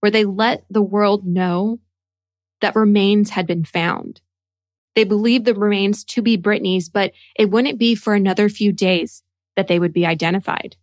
where 0.00 0.10
they 0.10 0.24
let 0.24 0.64
the 0.68 0.82
world 0.82 1.26
know 1.26 1.78
that 2.60 2.76
remains 2.76 3.30
had 3.30 3.46
been 3.46 3.64
found. 3.64 4.20
They 4.94 5.04
believed 5.04 5.44
the 5.44 5.54
remains 5.54 6.04
to 6.04 6.22
be 6.22 6.36
Brittanee's, 6.36 6.88
but 6.88 7.12
it 7.38 7.50
wouldn't 7.50 7.78
be 7.78 7.94
for 7.94 8.14
another 8.14 8.48
few 8.48 8.72
days 8.72 9.22
that 9.56 9.68
they 9.68 9.78
would 9.78 9.92
be 9.92 10.06
identified. 10.06 10.76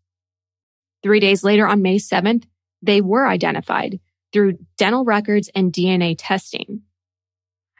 Three 1.03 1.19
days 1.19 1.43
later, 1.43 1.67
on 1.67 1.81
May 1.81 1.97
7th, 1.97 2.45
they 2.81 3.01
were 3.01 3.27
identified 3.27 3.99
through 4.31 4.57
dental 4.77 5.05
records 5.05 5.49
and 5.55 5.71
DNA 5.71 6.15
testing. 6.17 6.81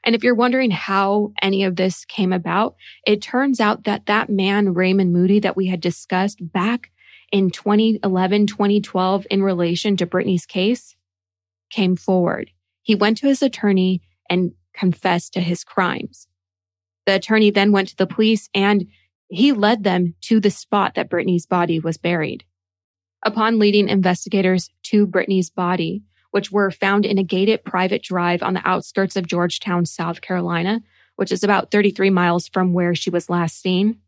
And 0.04 0.16
if 0.16 0.24
you're 0.24 0.36
wondering 0.36 0.72
how 0.72 1.34
any 1.42 1.64
of 1.64 1.76
this 1.76 2.06
came 2.06 2.32
about, 2.32 2.76
it 3.06 3.22
turns 3.22 3.60
out 3.60 3.84
that 3.84 4.06
that 4.06 4.30
man, 4.30 4.74
Raymond 4.74 5.14
Moody, 5.14 5.40
that 5.40 5.58
we 5.58 5.68
had 5.68 5.82
discussed 5.82 6.40
back 6.42 6.92
in 7.32 7.50
2011, 7.52 8.48
2012 8.48 9.28
in 9.30 9.44
relation 9.44 9.98
to 9.98 10.06
Brittanee's 10.06 10.46
case 10.46 10.96
came 11.70 11.96
forward. 11.96 12.52
He 12.82 12.96
went 12.96 13.18
to 13.20 13.28
his 13.28 13.42
attorney 13.42 14.02
and 14.30 14.54
confessed 14.74 15.34
to 15.34 15.42
his 15.42 15.64
crimes. 15.64 16.28
The 17.06 17.16
attorney 17.16 17.52
then 17.52 17.72
went 17.72 17.90
to 17.90 17.96
the 17.96 18.08
police 18.08 18.50
and 18.54 18.88
he 19.30 19.52
led 19.52 19.84
them 19.84 20.16
to 20.22 20.40
the 20.40 20.50
spot 20.50 20.96
that 20.96 21.10
Brittanee's 21.10 21.46
body 21.46 21.80
was 21.80 21.98
buried. 21.98 22.44
Upon 23.24 23.60
leading 23.60 23.90
investigators 23.90 24.70
to 24.84 25.06
Brittanee's 25.06 25.50
body, 25.50 26.04
which 26.32 26.52
were 26.52 26.72
found 26.72 27.06
in 27.06 27.18
a 27.18 27.24
gated 27.24 27.64
private 27.64 28.04
drive 28.04 28.42
on 28.42 28.54
the 28.54 28.68
outskirts 28.68 29.16
of 29.16 29.28
Georgetown, 29.28 29.86
South 29.86 30.22
Carolina, 30.22 30.82
which 31.16 31.32
is 31.32 31.44
about 31.44 31.72
33 31.72 32.10
miles 32.10 32.48
from 32.48 32.74
where 32.74 32.96
she 32.96 33.10
was 33.10 33.30
last 33.30 33.60
seen, 33.60 34.00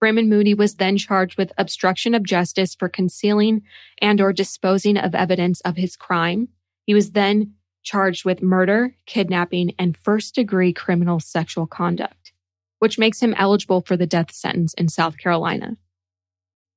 Raymond 0.00 0.28
Moody 0.28 0.54
was 0.54 0.76
then 0.76 0.98
charged 0.98 1.38
with 1.38 1.52
obstruction 1.56 2.14
of 2.14 2.22
justice 2.22 2.74
for 2.74 2.88
concealing 2.88 3.62
and 4.00 4.20
or 4.20 4.32
disposing 4.32 4.96
of 4.96 5.14
evidence 5.14 5.60
of 5.62 5.76
his 5.76 5.96
crime. 5.96 6.48
He 6.84 6.94
was 6.94 7.12
then 7.12 7.54
charged 7.82 8.24
with 8.24 8.42
murder, 8.42 8.94
kidnapping, 9.06 9.74
and 9.78 9.96
first 9.96 10.34
degree 10.34 10.72
criminal 10.72 11.20
sexual 11.20 11.66
conduct, 11.66 12.32
which 12.78 12.98
makes 12.98 13.20
him 13.20 13.34
eligible 13.38 13.80
for 13.80 13.96
the 13.96 14.06
death 14.06 14.32
sentence 14.32 14.74
in 14.74 14.88
South 14.88 15.16
Carolina. 15.16 15.76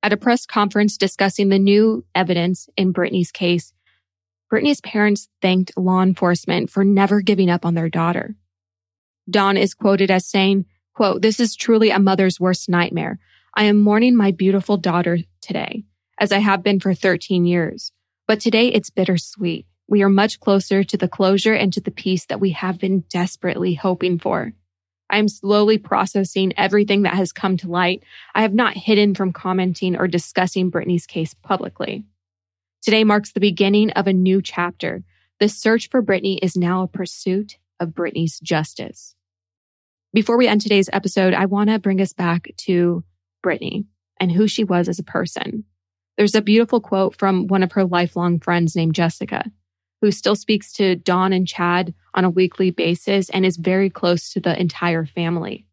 At 0.02 0.14
a 0.14 0.16
press 0.16 0.46
conference 0.46 0.96
discussing 0.96 1.50
the 1.50 1.58
new 1.58 2.06
evidence 2.14 2.70
in 2.76 2.92
Brittanee's 2.92 3.32
case, 3.32 3.74
Brittanee's 4.48 4.80
parents 4.80 5.28
thanked 5.42 5.76
law 5.76 6.02
enforcement 6.02 6.70
for 6.70 6.84
never 6.84 7.20
giving 7.20 7.50
up 7.50 7.66
on 7.66 7.74
their 7.74 7.90
daughter. 7.90 8.34
Dawn 9.28 9.56
is 9.56 9.74
quoted 9.74 10.10
as 10.10 10.26
saying, 10.26 10.64
Quote, 11.00 11.22
this 11.22 11.40
is 11.40 11.56
truly 11.56 11.88
a 11.88 11.98
mother's 11.98 12.38
worst 12.38 12.68
nightmare. 12.68 13.18
I 13.54 13.64
am 13.64 13.80
mourning 13.80 14.14
my 14.14 14.32
beautiful 14.32 14.76
daughter 14.76 15.20
today, 15.40 15.84
as 16.18 16.30
I 16.30 16.40
have 16.40 16.62
been 16.62 16.78
for 16.78 16.92
13 16.92 17.46
years. 17.46 17.90
But 18.28 18.38
today 18.38 18.68
it's 18.68 18.90
bittersweet. 18.90 19.64
We 19.88 20.02
are 20.02 20.10
much 20.10 20.40
closer 20.40 20.84
to 20.84 20.96
the 20.98 21.08
closure 21.08 21.54
and 21.54 21.72
to 21.72 21.80
the 21.80 21.90
peace 21.90 22.26
that 22.26 22.38
we 22.38 22.50
have 22.50 22.78
been 22.78 23.04
desperately 23.08 23.72
hoping 23.72 24.18
for. 24.18 24.52
I 25.08 25.16
am 25.16 25.28
slowly 25.28 25.78
processing 25.78 26.52
everything 26.58 27.04
that 27.04 27.14
has 27.14 27.32
come 27.32 27.56
to 27.56 27.70
light. 27.70 28.02
I 28.34 28.42
have 28.42 28.52
not 28.52 28.76
hidden 28.76 29.14
from 29.14 29.32
commenting 29.32 29.96
or 29.96 30.06
discussing 30.06 30.70
Brittanee's 30.70 31.06
case 31.06 31.32
publicly. 31.32 32.04
Today 32.82 33.04
marks 33.04 33.32
the 33.32 33.40
beginning 33.40 33.90
of 33.92 34.06
a 34.06 34.12
new 34.12 34.42
chapter. 34.42 35.02
The 35.38 35.48
search 35.48 35.88
for 35.88 36.02
Brittanee 36.02 36.40
is 36.42 36.58
now 36.58 36.82
a 36.82 36.88
pursuit 36.88 37.56
of 37.80 37.94
Brittanee's 37.94 38.38
justice. 38.38 39.14
Before 40.12 40.36
we 40.36 40.48
end 40.48 40.60
today's 40.60 40.90
episode, 40.92 41.34
I 41.34 41.46
want 41.46 41.70
to 41.70 41.78
bring 41.78 42.00
us 42.00 42.12
back 42.12 42.48
to 42.62 43.04
Brittanee 43.46 43.84
and 44.18 44.32
who 44.32 44.48
she 44.48 44.64
was 44.64 44.88
as 44.88 44.98
a 44.98 45.04
person. 45.04 45.62
There's 46.16 46.34
a 46.34 46.42
beautiful 46.42 46.80
quote 46.80 47.16
from 47.16 47.46
one 47.46 47.62
of 47.62 47.70
her 47.72 47.84
lifelong 47.84 48.40
friends 48.40 48.74
named 48.74 48.96
Jessica, 48.96 49.44
who 50.00 50.10
still 50.10 50.34
speaks 50.34 50.72
to 50.74 50.96
Dawn 50.96 51.32
and 51.32 51.46
Chad 51.46 51.94
on 52.12 52.24
a 52.24 52.30
weekly 52.30 52.72
basis 52.72 53.30
and 53.30 53.46
is 53.46 53.56
very 53.56 53.88
close 53.88 54.32
to 54.32 54.40
the 54.40 54.60
entire 54.60 55.06
family. 55.06 55.64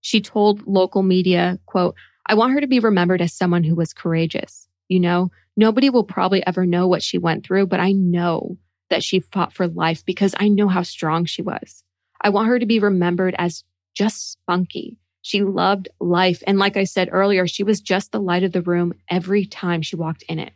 She 0.00 0.22
told 0.22 0.66
local 0.66 1.02
media, 1.02 1.58
quote, 1.66 1.96
I 2.24 2.32
want 2.32 2.54
her 2.54 2.62
to 2.62 2.66
be 2.66 2.80
remembered 2.80 3.20
as 3.20 3.34
someone 3.34 3.62
who 3.62 3.74
was 3.74 3.92
courageous. 3.92 4.68
You 4.88 5.00
know, 5.00 5.30
nobody 5.54 5.90
will 5.90 6.04
probably 6.04 6.44
ever 6.46 6.64
know 6.64 6.88
what 6.88 7.02
she 7.02 7.18
went 7.18 7.44
through, 7.44 7.66
but 7.66 7.80
I 7.80 7.92
know 7.92 8.56
that 8.88 9.04
she 9.04 9.20
fought 9.20 9.52
for 9.52 9.68
life 9.68 10.02
because 10.06 10.34
I 10.40 10.48
know 10.48 10.68
how 10.68 10.82
strong 10.82 11.26
she 11.26 11.42
was. 11.42 11.84
I 12.26 12.28
want 12.28 12.48
her 12.48 12.58
to 12.58 12.66
be 12.66 12.80
remembered 12.80 13.36
as 13.38 13.62
just 13.94 14.32
spunky. 14.32 14.98
She 15.22 15.44
loved 15.44 15.88
life. 16.00 16.42
And 16.44 16.58
like 16.58 16.76
I 16.76 16.82
said 16.82 17.08
earlier, 17.12 17.46
she 17.46 17.62
was 17.62 17.80
just 17.80 18.10
the 18.10 18.18
light 18.18 18.42
of 18.42 18.50
the 18.50 18.62
room 18.62 18.94
every 19.08 19.46
time 19.46 19.80
she 19.80 19.94
walked 19.94 20.24
in 20.28 20.40
it. 20.40 20.52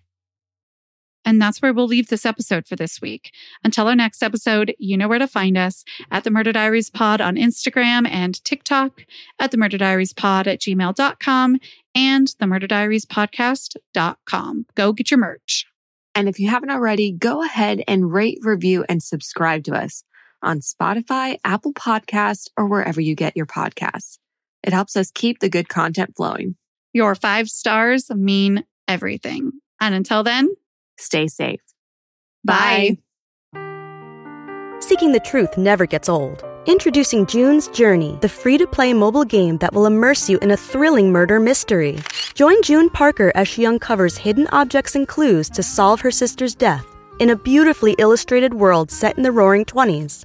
And 1.24 1.40
that's 1.40 1.62
where 1.62 1.72
we'll 1.72 1.86
leave 1.86 2.08
this 2.08 2.26
episode 2.26 2.66
for 2.66 2.74
this 2.74 3.00
week. 3.00 3.30
Until 3.62 3.86
our 3.86 3.94
next 3.94 4.20
episode, 4.20 4.74
you 4.80 4.96
know 4.96 5.06
where 5.06 5.20
to 5.20 5.28
find 5.28 5.56
us 5.56 5.84
at 6.10 6.24
the 6.24 6.30
Murder 6.32 6.50
Diaries 6.50 6.90
Pod 6.90 7.20
on 7.20 7.36
Instagram 7.36 8.08
and 8.10 8.42
TikTok, 8.44 9.04
at 9.38 9.52
the 9.52 9.56
Murder 9.56 9.78
Diaries 9.78 10.12
Pod 10.12 10.48
at 10.48 10.58
gmail.com, 10.58 11.58
and 11.94 12.34
the 12.40 12.46
Murder 12.48 12.66
Diaries 12.66 13.06
Podcast.com. 13.06 14.66
Go 14.74 14.92
get 14.92 15.12
your 15.12 15.20
merch. 15.20 15.66
And 16.16 16.28
if 16.28 16.40
you 16.40 16.50
haven't 16.50 16.70
already, 16.70 17.12
go 17.12 17.44
ahead 17.44 17.84
and 17.86 18.12
rate, 18.12 18.40
review, 18.42 18.84
and 18.88 19.00
subscribe 19.00 19.62
to 19.64 19.74
us 19.74 20.02
on 20.42 20.60
Spotify, 20.60 21.38
Apple 21.44 21.72
Podcasts, 21.72 22.48
or 22.56 22.66
wherever 22.66 23.00
you 23.00 23.14
get 23.14 23.36
your 23.36 23.46
podcasts. 23.46 24.18
It 24.62 24.72
helps 24.72 24.96
us 24.96 25.10
keep 25.10 25.40
the 25.40 25.48
good 25.48 25.68
content 25.68 26.14
flowing. 26.16 26.56
Your 26.92 27.14
five 27.14 27.48
stars 27.48 28.10
mean 28.10 28.64
everything. 28.88 29.52
And 29.80 29.94
until 29.94 30.22
then, 30.22 30.48
stay 30.98 31.28
safe. 31.28 31.60
Bye. 32.44 32.98
Seeking 34.80 35.12
the 35.12 35.20
truth 35.20 35.56
never 35.56 35.86
gets 35.86 36.08
old. 36.08 36.44
Introducing 36.66 37.26
June's 37.26 37.68
Journey, 37.68 38.18
the 38.20 38.28
free 38.28 38.58
to 38.58 38.66
play 38.66 38.92
mobile 38.92 39.24
game 39.24 39.56
that 39.58 39.72
will 39.72 39.86
immerse 39.86 40.28
you 40.28 40.38
in 40.40 40.50
a 40.50 40.56
thrilling 40.56 41.10
murder 41.10 41.40
mystery. 41.40 41.98
Join 42.34 42.60
June 42.62 42.90
Parker 42.90 43.32
as 43.34 43.48
she 43.48 43.64
uncovers 43.64 44.16
hidden 44.16 44.46
objects 44.48 44.94
and 44.94 45.08
clues 45.08 45.48
to 45.50 45.62
solve 45.62 46.00
her 46.00 46.10
sister's 46.10 46.54
death 46.54 46.84
in 47.18 47.30
a 47.30 47.36
beautifully 47.36 47.94
illustrated 47.98 48.54
world 48.54 48.90
set 48.90 49.16
in 49.16 49.22
the 49.22 49.32
roaring 49.32 49.64
20s. 49.64 50.24